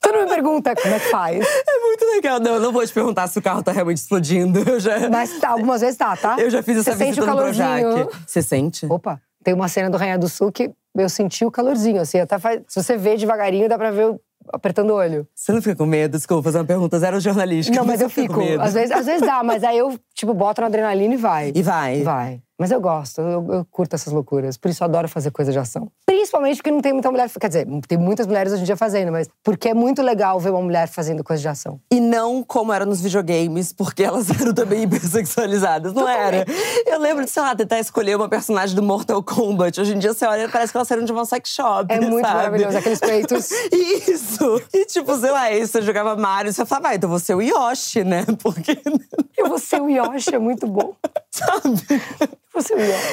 [0.06, 1.44] Você não me pergunta como é que faz.
[1.68, 2.40] É muito legal.
[2.40, 4.60] Não, eu não vou te perguntar se o carro tá realmente explodindo.
[4.60, 5.10] Eu já...
[5.10, 6.36] Mas tá, algumas vezes tá, tá?
[6.38, 8.10] Eu já fiz essa Você visita sente o no Projac.
[8.28, 8.86] Você sente?
[8.88, 12.20] Opa, tem uma cena do Rainha do Sul que eu senti o calorzinho, assim.
[12.20, 12.62] Até faz...
[12.68, 14.22] Se você vê devagarinho, dá pra ver o
[14.54, 15.28] apertando o olho.
[15.34, 16.18] Você não fica com medo?
[16.18, 17.78] Desculpa, fazer uma pergunta zero jornalística.
[17.78, 18.40] Não, mas eu fico.
[18.60, 21.52] Às vezes, às vezes dá, mas aí eu, tipo, boto na adrenalina e vai.
[21.56, 22.04] E vai?
[22.04, 22.42] Vai.
[22.58, 24.56] Mas eu gosto, eu, eu, curto essas loucuras.
[24.56, 25.92] Por isso eu adoro fazer coisa de ação.
[26.06, 27.30] Principalmente porque não tem muita mulher.
[27.30, 30.52] Quer dizer, tem muitas mulheres hoje em dia fazendo, mas porque é muito legal ver
[30.52, 31.82] uma mulher fazendo coisa de ação.
[31.92, 35.94] E não como era nos videogames, porque elas eram também hipersexualizadas.
[35.94, 36.46] Não era.
[36.86, 39.82] Eu lembro de, sei lá, tentar escolher uma personagem do Mortal Kombat.
[39.82, 41.94] Hoje em dia você olha parece que elas saíram de uma sex shop.
[41.94, 42.38] É muito sabe?
[42.38, 43.52] maravilhoso, aqueles peitos.
[43.72, 44.62] Isso!
[44.74, 47.42] E tipo, sei lá, aí você jogava Mario, você falava, ah, então você é o
[47.42, 48.26] Yoshi, né?
[48.42, 48.80] Porque.
[49.38, 50.96] Eu vou ser o Yoshi, é muito bom.
[51.30, 52.02] Sabe?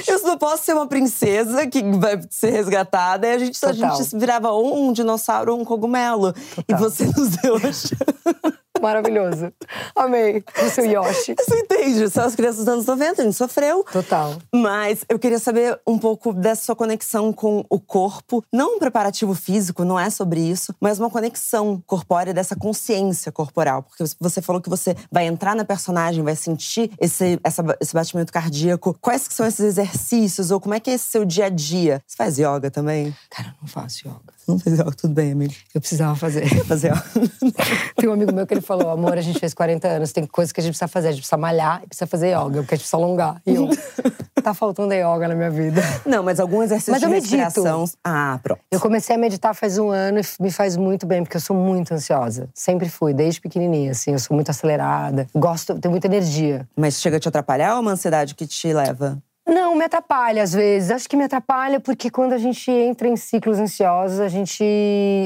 [0.06, 3.26] Eu só posso ser uma princesa que vai ser resgatada.
[3.26, 6.32] E a gente, a gente virava ou um dinossauro ou um cogumelo.
[6.32, 6.64] Total.
[6.68, 9.52] E você nos deu a Maravilhoso.
[9.94, 10.42] Amei.
[10.60, 11.34] O seu Yoshi.
[11.38, 12.10] Você entende?
[12.10, 13.84] São as crianças dos anos 90, a gente sofreu.
[13.84, 14.34] Total.
[14.52, 18.44] Mas eu queria saber um pouco dessa sua conexão com o corpo.
[18.52, 23.82] Não um preparativo físico, não é sobre isso, mas uma conexão corpórea dessa consciência corporal.
[23.82, 28.32] Porque você falou que você vai entrar na personagem, vai sentir esse, essa, esse batimento
[28.32, 28.96] cardíaco.
[29.00, 30.50] Quais que são esses exercícios?
[30.50, 32.02] Ou como é que é esse seu dia a dia?
[32.06, 33.14] Você faz yoga também?
[33.30, 34.31] Cara, eu não faço yoga.
[34.46, 35.54] Não faz yoga, tudo bem, amigo.
[35.74, 36.46] Eu precisava fazer.
[36.64, 37.04] Fazer yoga.
[37.96, 40.52] Tem um amigo meu que ele falou: amor, a gente fez 40 anos, tem coisas
[40.52, 41.08] que a gente precisa fazer.
[41.08, 43.40] A gente precisa malhar e precisa fazer yoga, porque a gente precisa alongar.
[43.46, 43.68] E eu,
[44.42, 45.80] tá faltando yoga na minha vida.
[46.04, 47.84] Não, mas algum exercício Mas de respiração.
[48.02, 48.60] Ah, pronto.
[48.70, 51.56] Eu comecei a meditar faz um ano e me faz muito bem, porque eu sou
[51.56, 52.48] muito ansiosa.
[52.54, 54.12] Sempre fui, desde pequenininha, assim.
[54.12, 56.68] Eu sou muito acelerada, gosto, tenho muita energia.
[56.76, 59.22] Mas chega a te atrapalhar ou é uma ansiedade que te leva?
[59.46, 60.90] Não, me atrapalha às vezes.
[60.90, 64.64] Acho que me atrapalha porque quando a gente entra em ciclos ansiosos, a gente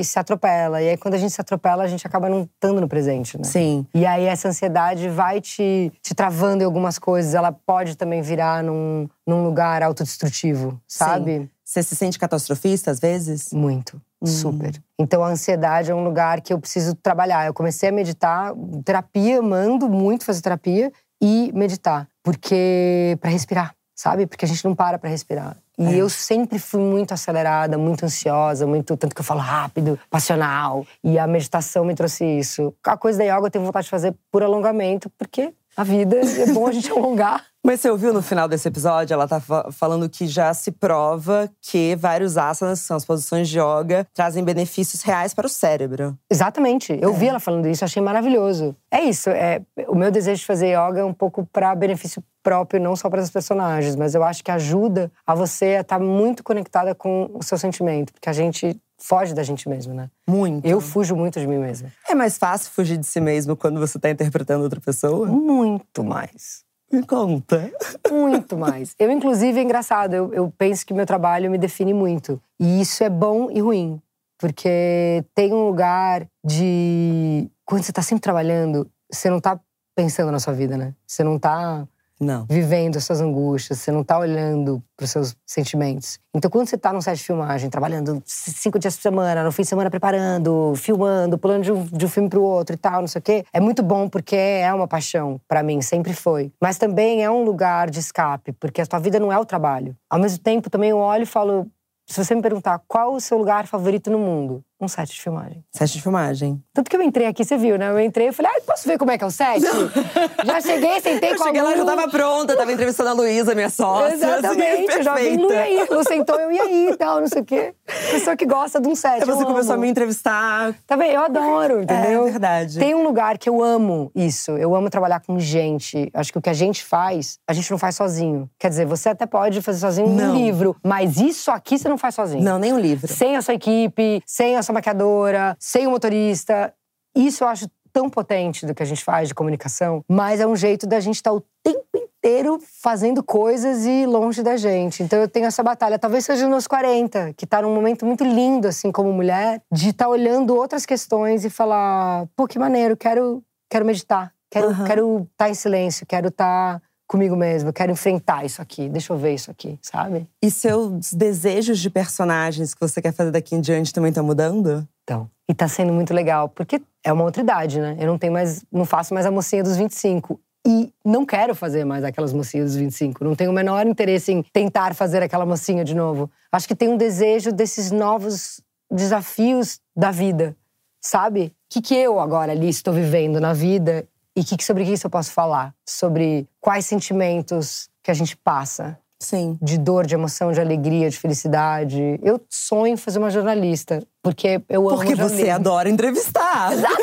[0.03, 0.81] se atropela.
[0.81, 3.45] E aí, quando a gente se atropela, a gente acaba não estando no presente, né?
[3.45, 3.87] Sim.
[3.95, 7.35] E aí, essa ansiedade vai te, te travando em algumas coisas.
[7.35, 11.41] Ela pode também virar num, num lugar autodestrutivo, sabe?
[11.41, 11.51] Sim.
[11.63, 13.53] Você se sente catastrofista às vezes?
[13.53, 14.01] Muito.
[14.25, 14.81] Super.
[14.99, 17.47] Então a ansiedade é um lugar que eu preciso trabalhar.
[17.47, 18.53] Eu comecei a meditar,
[18.85, 23.76] terapia, mando muito fazer terapia e meditar, porque para respirar.
[23.97, 24.27] Sabe?
[24.27, 25.57] Porque a gente não para pra respirar.
[25.79, 25.97] E é.
[25.97, 30.87] eu sempre fui muito acelerada, muito ansiosa, muito tanto que eu falo rápido, passional.
[31.03, 32.73] E a meditação me trouxe isso.
[32.85, 36.53] A coisa da yoga eu tenho vontade de fazer por alongamento, porque a vida é
[36.53, 37.45] bom a gente alongar.
[37.63, 39.41] Mas você ouviu no final desse episódio, ela tá
[39.73, 44.45] falando que já se prova que vários asanas, que são as posições de yoga, trazem
[44.45, 46.17] benefícios reais para o cérebro.
[46.31, 46.97] Exatamente.
[47.03, 47.19] Eu é.
[47.19, 48.75] vi ela falando isso, achei maravilhoso.
[48.89, 49.31] É isso.
[49.31, 53.11] É, o meu desejo de fazer yoga é um pouco para benefício próprio, não só
[53.11, 56.95] para os personagens, mas eu acho que ajuda a você a estar tá muito conectada
[56.95, 60.09] com o seu sentimento, porque a gente foge da gente mesmo, né?
[60.29, 60.65] Muito.
[60.65, 61.91] Eu fujo muito de mim mesma.
[62.09, 65.27] É mais fácil fugir de si mesmo quando você está interpretando outra pessoa?
[65.27, 66.65] Muito mais.
[66.93, 67.69] Me conta.
[68.09, 68.95] Muito mais.
[68.97, 72.41] Eu, inclusive, é engraçado, eu, eu penso que meu trabalho me define muito.
[72.61, 74.01] E isso é bom e ruim.
[74.39, 77.51] Porque tem um lugar de.
[77.65, 79.59] Quando você está sempre trabalhando, você não está
[79.97, 80.95] pensando na sua vida, né?
[81.05, 81.89] Você não está
[82.21, 82.47] não.
[82.49, 86.19] vivendo as suas angústias, você não tá olhando pros seus sentimentos.
[86.35, 89.63] Então, quando você tá num set de filmagem, trabalhando cinco dias por semana, no fim
[89.63, 93.09] de semana preparando, filmando, pulando de um, de um filme pro outro e tal, não
[93.09, 96.53] sei o quê, é muito bom porque é uma paixão para mim, sempre foi.
[96.61, 99.97] Mas também é um lugar de escape, porque a tua vida não é o trabalho.
[100.09, 101.67] Ao mesmo tempo, também eu olho e falo,
[102.07, 105.65] se você me perguntar qual o seu lugar favorito no mundo, um set de filmagem.
[105.73, 106.63] Set de filmagem.
[106.75, 107.89] Tanto que eu entrei aqui, você viu, né?
[107.91, 109.63] Eu entrei e falei, ah, posso ver como é que é o set?
[110.45, 111.71] já cheguei, sentei eu com cheguei a Lu.
[111.71, 114.15] lá, já tava pronta, tava entrevistando a Luísa, minha sócia.
[114.15, 115.87] Exatamente, assim, eu já vi Lu e aí.
[115.91, 117.75] Lu sentou, eu e aí e tal, não sei o quê.
[118.11, 120.75] Pessoa que gosta de um set, Aí você começou a me entrevistar.
[120.87, 122.27] Tá bem, eu adoro, entendeu?
[122.27, 122.79] É verdade.
[122.79, 124.53] Tem um lugar que eu amo isso.
[124.53, 126.11] Eu amo trabalhar com gente.
[126.13, 128.51] Acho que o que a gente faz, a gente não faz sozinho.
[128.59, 130.33] Quer dizer, você até pode fazer sozinho não.
[130.33, 132.43] um livro, mas isso aqui você não faz sozinho.
[132.43, 133.11] Não, nem um livro.
[133.11, 136.73] Sem a sua equipe, sem a maquiadora, sem o motorista.
[137.15, 140.55] Isso eu acho tão potente do que a gente faz de comunicação, mas é um
[140.55, 145.03] jeito da gente estar tá o tempo inteiro fazendo coisas e longe da gente.
[145.03, 148.69] Então eu tenho essa batalha, talvez seja nos 40, que tá num momento muito lindo
[148.69, 153.43] assim como mulher, de estar tá olhando outras questões e falar, pô, que maneiro, quero
[153.71, 154.85] quero meditar, quero uhum.
[154.85, 159.13] quero estar tá em silêncio, quero estar tá comigo mesma, quero enfrentar isso aqui, deixa
[159.13, 160.27] eu ver isso aqui, sabe?
[160.43, 164.87] E seus desejos de personagens que você quer fazer daqui em diante também estão mudando?
[165.05, 167.97] Então, e tá sendo muito legal, porque é uma outra idade, né?
[168.01, 170.41] Eu não tenho mais, não faço mais a mocinha dos 25.
[170.67, 173.23] E não quero fazer mais aquelas mocinhas dos 25.
[173.23, 176.29] Não tenho o menor interesse em tentar fazer aquela mocinha de novo.
[176.51, 180.57] Acho que tem um desejo desses novos desafios da vida,
[181.01, 181.47] sabe?
[181.47, 185.11] O que, que eu agora ali estou vivendo na vida e que, sobre isso eu
[185.11, 185.75] posso falar?
[185.89, 189.59] Sobre quais sentimentos que a gente passa, Sim.
[189.63, 192.21] De dor, de emoção, de alegria, de felicidade.
[192.23, 196.73] Eu sonho em fazer uma jornalista, porque eu amo Porque você adora entrevistar.
[196.73, 196.97] Exato.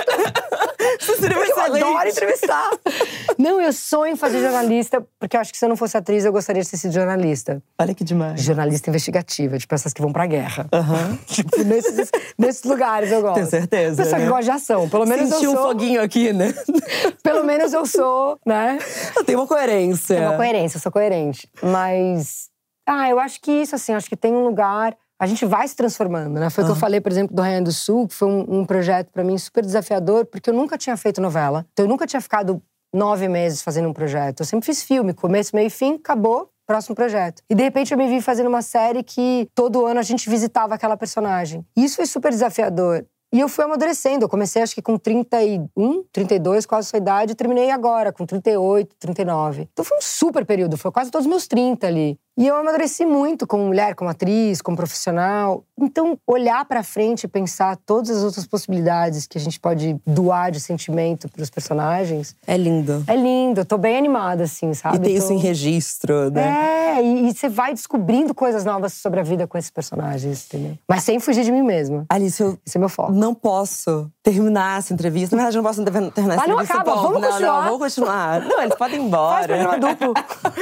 [1.56, 2.72] eu adoro entrevistar.
[3.38, 6.26] Não, eu sonho em fazer jornalista, porque eu acho que se eu não fosse atriz,
[6.26, 7.62] eu gostaria de ter sido jornalista.
[7.80, 8.42] Olha que demais.
[8.42, 10.68] Jornalista investigativa, tipo essas que vão pra guerra.
[10.74, 11.18] Uhum.
[11.28, 13.36] tipo, nesses, nesses lugares eu gosto.
[13.36, 14.04] Tenho certeza.
[14.04, 14.26] Pessoa né?
[14.26, 14.90] que gosta de ação.
[14.90, 15.60] Pelo menos Sentir eu sou.
[15.60, 16.54] um foguinho aqui, né?
[17.24, 18.78] Pelo menos eu sou, né?
[19.26, 20.16] Tem uma coerência.
[20.16, 21.50] Tem uma coerência, eu sou coerente.
[21.62, 22.50] Mas.
[22.86, 25.74] Ah, eu acho que isso, assim, acho que tem um lugar a gente vai se
[25.74, 26.50] transformando, né?
[26.50, 28.66] Foi o que eu falei, por exemplo, do Rainha do Sul, que foi um, um
[28.66, 31.66] projeto para mim super desafiador, porque eu nunca tinha feito novela.
[31.72, 32.62] Então eu nunca tinha ficado
[32.94, 34.42] nove meses fazendo um projeto.
[34.42, 37.42] Eu sempre fiz filme, começo, meio e fim, acabou, próximo projeto.
[37.50, 40.76] E de repente eu me vi fazendo uma série que todo ano a gente visitava
[40.76, 41.66] aquela personagem.
[41.74, 43.06] E isso foi super desafiador.
[43.34, 44.26] E eu fui amadurecendo.
[44.26, 48.26] Eu comecei, acho que com 31, 32, quase a sua idade, e terminei agora, com
[48.26, 49.70] 38, 39.
[49.72, 52.20] Então foi um super período, foi quase todos os meus 30 ali.
[52.38, 55.64] E eu amadureci muito como mulher, como atriz, como profissional.
[55.80, 60.52] Então, olhar para frente e pensar todas as outras possibilidades que a gente pode doar
[60.52, 62.36] de sentimento para os personagens.
[62.48, 63.04] É lindo.
[63.08, 63.62] É lindo.
[63.62, 64.98] Eu tô bem animada, assim, sabe?
[64.98, 65.24] E tem tô...
[65.24, 66.74] isso em registro, né?
[66.94, 70.78] É, e, você vai descobrindo coisas novas sobre a vida com esses personagens, entendeu?
[70.88, 72.06] Mas sem fugir de mim mesma.
[72.10, 73.12] Alice, eu Esse é meu foco.
[73.12, 75.36] não posso terminar essa entrevista.
[75.36, 76.74] Na verdade, eu não posso terminar essa Mas não entrevista.
[76.74, 77.54] acaba, vamos não, continuar.
[77.54, 78.42] Não, vamos continuar.
[78.42, 79.64] Não, eles podem ir embora.
[79.64, 80.14] Faz duplo.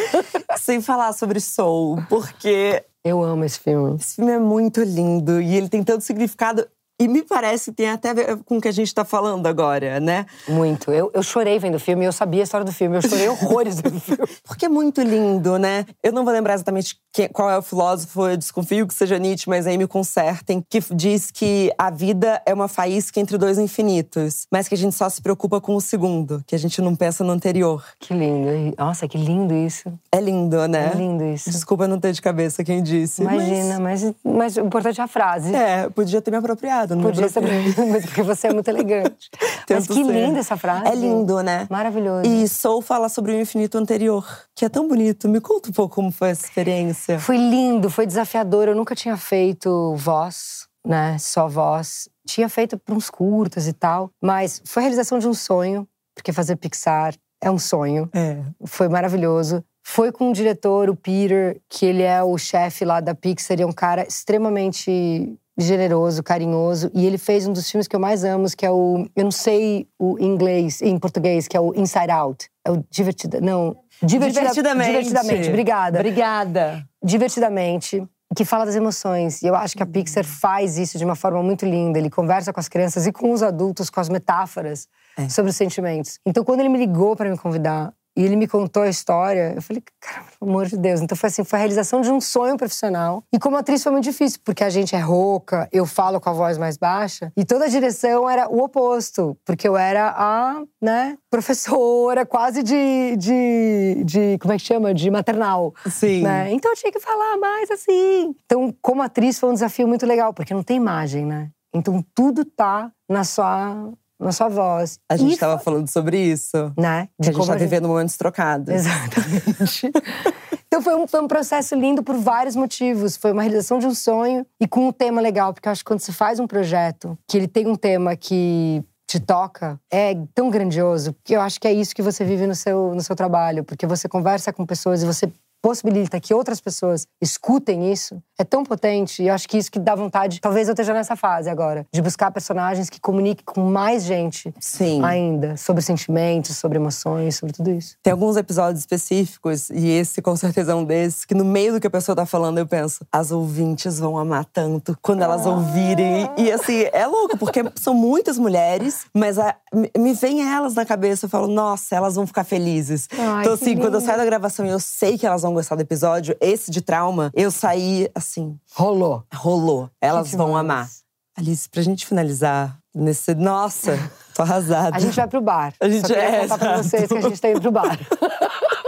[0.57, 3.95] Sem falar sobre Soul, porque Eu amo esse filme.
[3.95, 6.67] esse filme é muito lindo e ele tem tanto significado.
[7.01, 9.47] E me parece que tem até a ver com o que a gente tá falando
[9.47, 10.27] agora, né?
[10.47, 10.91] Muito.
[10.91, 13.81] Eu, eu chorei vendo o filme, eu sabia a história do filme, eu chorei horrores
[13.81, 14.27] vendo o filme.
[14.43, 15.83] Porque é muito lindo, né?
[16.03, 19.49] Eu não vou lembrar exatamente quem, qual é o filósofo, eu desconfio que seja Nietzsche,
[19.49, 24.45] mas aí me consertem, que diz que a vida é uma faísca entre dois infinitos,
[24.51, 27.23] mas que a gente só se preocupa com o segundo, que a gente não pensa
[27.23, 27.83] no anterior.
[27.99, 28.75] Que lindo.
[28.77, 29.91] Nossa, que lindo isso.
[30.11, 30.91] É lindo, né?
[30.93, 31.49] É lindo isso.
[31.49, 33.23] Desculpa não ter de cabeça quem disse.
[33.23, 35.51] Imagina, mas, mas, o importante é a frase.
[35.51, 37.41] Mas, é, podia ter me apropriado obrigada.
[37.41, 39.29] Não Podia ser, mas porque você é muito elegante.
[39.69, 40.03] mas que ser.
[40.03, 40.87] linda essa frase.
[40.87, 41.67] É lindo, né?
[41.69, 42.29] Maravilhoso.
[42.29, 44.25] E Soul fala sobre o infinito anterior,
[44.55, 45.27] que é tão bonito.
[45.29, 47.19] Me conta um pouco como foi essa experiência.
[47.19, 48.67] Foi lindo, foi desafiador.
[48.67, 51.17] Eu nunca tinha feito voz, né?
[51.19, 52.09] Só voz.
[52.27, 56.31] Tinha feito para uns curtas e tal, mas foi a realização de um sonho, porque
[56.31, 58.09] fazer Pixar é um sonho.
[58.13, 58.37] É.
[58.65, 59.63] Foi maravilhoso.
[59.83, 63.63] Foi com o diretor, o Peter, que ele é o chefe lá da Pixar, e
[63.63, 68.23] é um cara extremamente generoso, carinhoso, e ele fez um dos filmes que eu mais
[68.23, 72.11] amo, que é o, eu não sei o inglês, em português, que é o Inside
[72.11, 72.49] Out.
[72.65, 74.91] É o divertida, não, divertida, divertidamente.
[74.91, 75.99] Divertidamente, obrigada.
[75.99, 76.87] Obrigada.
[77.03, 79.41] Divertidamente que fala das emoções.
[79.41, 81.99] E eu acho que a Pixar faz isso de uma forma muito linda.
[81.99, 84.87] Ele conversa com as crianças e com os adultos, com as metáforas
[85.17, 85.27] é.
[85.27, 86.19] sobre os sentimentos.
[86.25, 89.53] Então, quando ele me ligou para me convidar, e ele me contou a história.
[89.55, 91.01] Eu falei, cara, pelo amor de Deus.
[91.01, 93.23] Então foi assim, foi a realização de um sonho profissional.
[93.31, 96.33] E como atriz foi muito difícil, porque a gente é rouca, eu falo com a
[96.33, 97.31] voz mais baixa.
[97.35, 103.15] E toda a direção era o oposto, porque eu era a, né, professora quase de,
[103.17, 104.93] de, de como é que chama?
[104.93, 105.73] De maternal.
[105.89, 106.23] Sim.
[106.23, 106.51] Né?
[106.51, 108.35] Então eu tinha que falar mais assim.
[108.45, 111.49] Então, como atriz foi um desafio muito legal, porque não tem imagem, né?
[111.73, 113.91] Então tudo tá na sua
[114.21, 114.99] na sua voz.
[115.09, 116.71] A gente estava falando sobre isso.
[116.77, 117.09] Né?
[117.19, 118.73] De a gente está vivendo momentos trocados.
[118.73, 119.91] Exatamente.
[120.67, 123.17] então foi um, foi um processo lindo por vários motivos.
[123.17, 125.53] Foi uma realização de um sonho e com um tema legal.
[125.53, 128.83] Porque eu acho que quando você faz um projeto que ele tem um tema que
[129.07, 132.55] te toca é tão grandioso que eu acho que é isso que você vive no
[132.55, 135.29] seu, no seu trabalho, porque você conversa com pessoas e você
[135.61, 139.21] possibilita que outras pessoas escutem isso é tão potente.
[139.21, 140.41] E eu acho que isso que dá vontade.
[140.41, 145.03] Talvez eu esteja nessa fase agora, de buscar personagens que comuniquem com mais gente Sim.
[145.03, 147.95] ainda sobre sentimentos, sobre emoções, sobre tudo isso.
[148.01, 151.79] Tem alguns episódios específicos, e esse com certeza é um desses, que no meio do
[151.79, 156.29] que a pessoa tá falando, eu penso, as ouvintes vão amar tanto quando elas ouvirem.
[156.37, 159.55] E assim, é louco, porque são muitas mulheres, mas a,
[159.97, 163.07] me vem elas na cabeça, eu falo, nossa, elas vão ficar felizes.
[163.11, 163.81] Ai, então, assim, lindo.
[163.81, 166.71] quando eu saio da gravação e eu sei que elas vão gostar do episódio, esse
[166.71, 168.57] de trauma, eu saí assim.
[168.73, 169.23] Rolou.
[169.33, 169.89] Rolou.
[170.01, 170.89] Elas vão amar.
[171.37, 173.33] Alice, pra gente finalizar nesse.
[173.35, 173.97] Nossa,
[174.35, 174.95] tô arrasada.
[174.95, 175.73] A gente vai pro bar.
[175.79, 177.97] A gente Só é, contar pra vocês que a gente tá indo pro bar.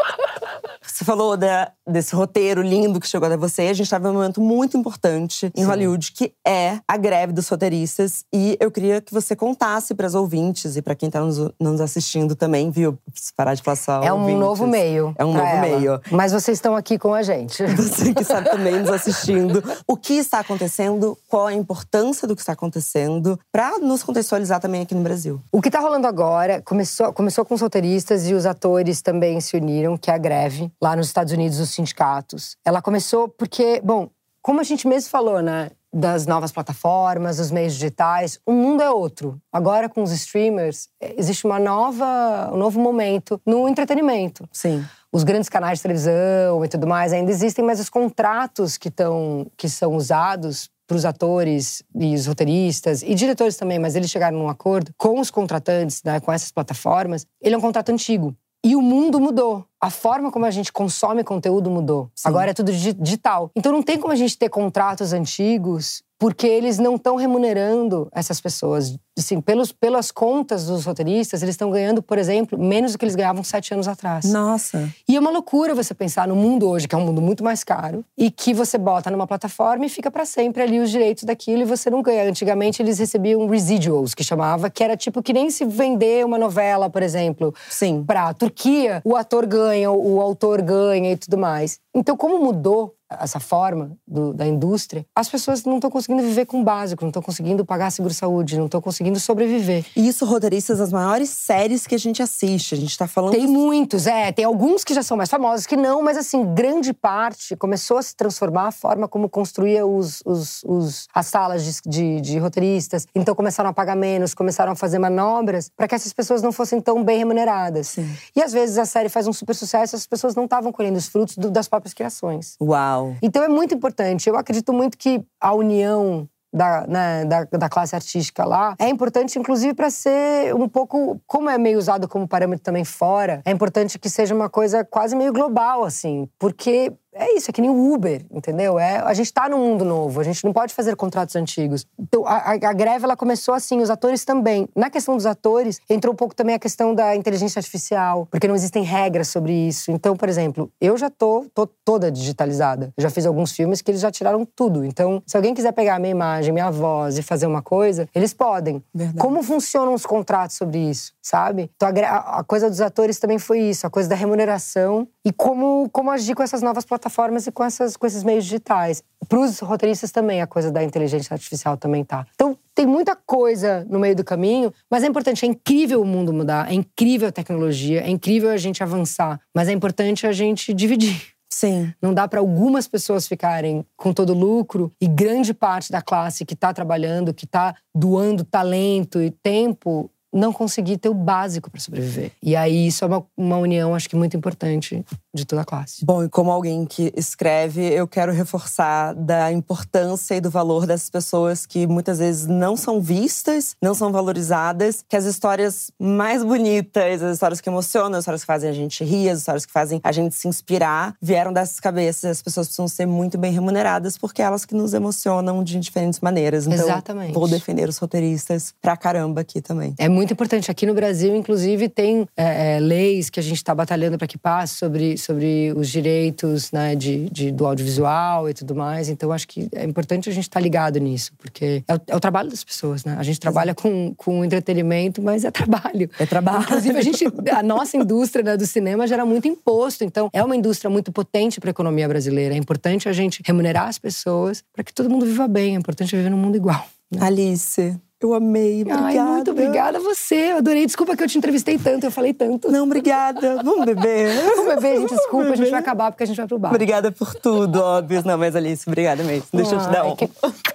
[0.93, 3.63] Você falou da, desse roteiro lindo que chegou até você.
[3.63, 5.67] A gente estava num momento muito importante em Sim.
[5.67, 8.23] Hollywood, que é a greve dos roteiristas.
[8.31, 11.81] E eu queria que você contasse para as ouvintes e para quem está nos, nos
[11.81, 12.95] assistindo também, viu?
[13.09, 14.39] Preciso parar de falar só É um ouvintes.
[14.39, 15.15] novo meio.
[15.17, 15.61] É um novo ela.
[15.61, 16.01] meio.
[16.11, 17.65] Mas vocês estão aqui com a gente.
[17.75, 19.63] Você que está também nos assistindo.
[19.87, 21.17] O que está acontecendo?
[21.27, 23.39] Qual a importância do que está acontecendo?
[23.51, 25.41] Para nos contextualizar também aqui no Brasil.
[25.51, 29.57] O que tá rolando agora começou, começou com os roteiristas e os atores também se
[29.57, 32.57] uniram, que é a greve, lá nos Estados Unidos, os sindicatos.
[32.65, 34.09] Ela começou porque, bom,
[34.41, 35.71] como a gente mesmo falou, né?
[35.93, 39.39] Das novas plataformas, dos meios digitais, o mundo é outro.
[39.49, 44.45] Agora, com os streamers, eh, existe uma nova, um novo momento no entretenimento.
[44.51, 44.83] Sim.
[45.09, 49.47] Os grandes canais de televisão e tudo mais ainda existem, mas os contratos que, tão,
[49.55, 54.37] que são usados para os atores e os roteiristas e diretores também, mas eles chegaram
[54.37, 57.25] num acordo com os contratantes, né, com essas plataformas.
[57.39, 58.35] Ele é um contrato antigo.
[58.65, 59.65] E o mundo mudou.
[59.83, 62.09] A forma como a gente consome conteúdo mudou.
[62.15, 62.29] Sim.
[62.29, 63.51] Agora é tudo digi- digital.
[63.53, 68.39] Então não tem como a gente ter contratos antigos porque eles não estão remunerando essas
[68.39, 68.95] pessoas.
[69.19, 73.13] Assim, pelos, pelas contas dos roteiristas, eles estão ganhando, por exemplo, menos do que eles
[73.15, 74.25] ganhavam sete anos atrás.
[74.25, 74.89] Nossa.
[75.07, 77.63] E é uma loucura você pensar no mundo hoje, que é um mundo muito mais
[77.63, 81.61] caro, e que você bota numa plataforma e fica para sempre ali os direitos daquilo
[81.61, 82.23] e você não ganha.
[82.27, 86.89] Antigamente eles recebiam residuals, que chamava, que era tipo que nem se vender uma novela,
[86.89, 88.01] por exemplo, Sim.
[88.07, 91.79] pra Turquia, o ator ganha, o autor ganha e tudo mais.
[91.93, 96.61] Então, como mudou essa forma do- da indústria, as pessoas não estão conseguindo viver com
[96.61, 99.85] o básico, não estão conseguindo pagar seguro-saúde, não estão conseguindo sobreviver.
[99.95, 102.73] E isso, roteiristas das maiores séries que a gente assiste.
[102.73, 103.31] A gente tá falando.
[103.33, 104.31] Tem muitos, é.
[104.31, 108.01] Tem alguns que já são mais famosos que não, mas assim, grande parte começou a
[108.01, 113.07] se transformar a forma como construía os, os- os- as salas de, de- de roteiristas.
[113.15, 116.79] Então começaram a pagar menos, começaram a fazer manobras para que essas pessoas não fossem
[116.79, 117.87] tão bem remuneradas.
[117.87, 118.09] Sim.
[118.35, 120.97] E às vezes a série faz um super sucesso e as pessoas não estavam colhendo
[120.97, 122.55] os frutos do- das próprias criações.
[122.61, 123.02] Uau.
[123.21, 124.29] Então é muito importante.
[124.29, 129.39] Eu acredito muito que a união da, né, da, da classe artística lá é importante,
[129.39, 131.19] inclusive, para ser um pouco.
[131.25, 135.15] Como é meio usado como parâmetro também fora, é importante que seja uma coisa quase
[135.15, 136.29] meio global, assim.
[136.37, 138.79] Porque é isso, é que nem o Uber, entendeu?
[138.79, 141.85] É, a gente tá num mundo novo, a gente não pode fazer contratos antigos.
[141.97, 144.67] Então, a, a, greve, ela começou assim, os atores também.
[144.75, 148.55] Na questão dos atores, entrou um pouco também a questão da inteligência artificial, porque não
[148.55, 149.91] existem regras sobre isso.
[149.91, 152.93] Então, por exemplo, eu já tô, tô toda digitalizada.
[152.97, 154.83] Eu já fiz alguns filmes que eles já tiraram tudo.
[154.83, 158.33] Então, se alguém quiser pegar a minha imagem, minha voz e fazer uma coisa, eles
[158.33, 158.83] podem.
[158.93, 159.19] Verdade.
[159.19, 161.71] Como funcionam os contratos sobre isso, sabe?
[161.75, 165.89] Então, a, a coisa dos atores também foi isso, a coisa da remuneração e como,
[165.89, 169.01] como agir com essas novas plataformas e com, essas, com esses meios digitais.
[169.29, 172.27] Para os roteiristas também, a coisa da inteligência artificial também tá.
[172.35, 176.33] Então, tem muita coisa no meio do caminho, mas é importante, é incrível o mundo
[176.33, 180.73] mudar, é incrível a tecnologia, é incrível a gente avançar, mas é importante a gente
[180.73, 181.33] dividir.
[181.53, 181.93] Sim.
[182.01, 186.45] Não dá para algumas pessoas ficarem com todo o lucro e grande parte da classe
[186.45, 191.79] que está trabalhando, que está doando talento e tempo, não conseguir ter o básico para
[191.79, 192.31] sobreviver.
[192.41, 196.05] E aí isso é uma, uma união, acho que muito importante de toda a classe.
[196.05, 201.09] Bom, e como alguém que escreve, eu quero reforçar da importância e do valor dessas
[201.09, 207.21] pessoas que muitas vezes não são vistas, não são valorizadas, que as histórias mais bonitas,
[207.21, 209.99] as histórias que emocionam, as histórias que fazem a gente rir, as histórias que fazem
[210.03, 212.31] a gente se inspirar, vieram dessas cabeças.
[212.31, 216.19] As pessoas precisam ser muito bem remuneradas porque é elas que nos emocionam de diferentes
[216.19, 216.67] maneiras.
[216.67, 217.33] Então, Exatamente.
[217.33, 219.95] vou defender os roteiristas pra caramba aqui também.
[219.97, 220.71] É muito importante.
[220.71, 224.37] Aqui no Brasil, inclusive, tem é, é, leis que a gente está batalhando para que
[224.37, 229.09] passe sobre sobre os direitos né, de, de, do audiovisual e tudo mais.
[229.09, 232.15] Então, acho que é importante a gente estar tá ligado nisso, porque é o, é
[232.15, 233.15] o, trabalho das pessoas, né?
[233.17, 236.09] A gente trabalha com, com entretenimento, mas é trabalho.
[236.19, 236.63] É trabalho.
[236.63, 240.03] Inclusive, a, gente, a nossa indústria né, do cinema gera muito imposto.
[240.03, 242.53] Então, é uma indústria muito potente para a economia brasileira.
[242.53, 245.75] É importante a gente remunerar as pessoas para que todo mundo viva bem.
[245.75, 246.85] É importante viver num mundo igual.
[247.11, 247.19] Né?
[247.21, 247.95] Alice,
[248.25, 249.05] eu amei, obrigada.
[249.05, 250.51] Ai, muito obrigada a você.
[250.51, 250.85] Eu adorei.
[250.85, 252.71] Desculpa que eu te entrevistei tanto, eu falei tanto.
[252.71, 253.61] Não, obrigada.
[253.63, 254.33] Vamos beber.
[254.55, 255.15] Vamos beber, gente.
[255.15, 256.69] Desculpa, a gente vai acabar porque a gente vai pro bar.
[256.69, 258.21] Obrigada por tudo, óbvio.
[258.25, 259.47] Não, mas Alice, obrigada mesmo.
[259.53, 260.15] Deixa eu te dar um.
[260.15, 260.29] Que...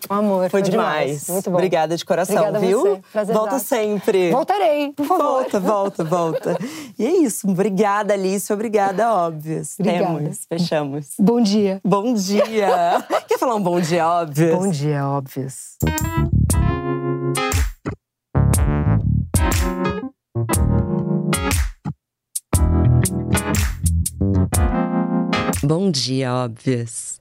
[0.08, 0.50] amor.
[0.50, 1.04] Foi, foi demais.
[1.04, 1.28] demais.
[1.28, 1.56] Muito bom.
[1.56, 3.00] Obrigada de coração, obrigada viu?
[3.12, 4.30] Prazer volta sempre.
[4.30, 5.24] Voltarei, por favor.
[5.24, 6.58] Volta, volta, volta.
[6.98, 7.48] E é isso.
[7.48, 8.52] Obrigada, Alice.
[8.52, 9.62] Obrigada, óbvio.
[9.78, 10.18] Obrigada.
[10.18, 10.40] Temos.
[10.48, 11.06] Fechamos.
[11.18, 11.80] Bom dia.
[11.84, 13.04] Bom dia.
[13.28, 14.56] Quer falar um bom dia, óbvio?
[14.56, 15.48] Bom dia, óbvio.
[25.62, 27.20] Bom dia, óbvias.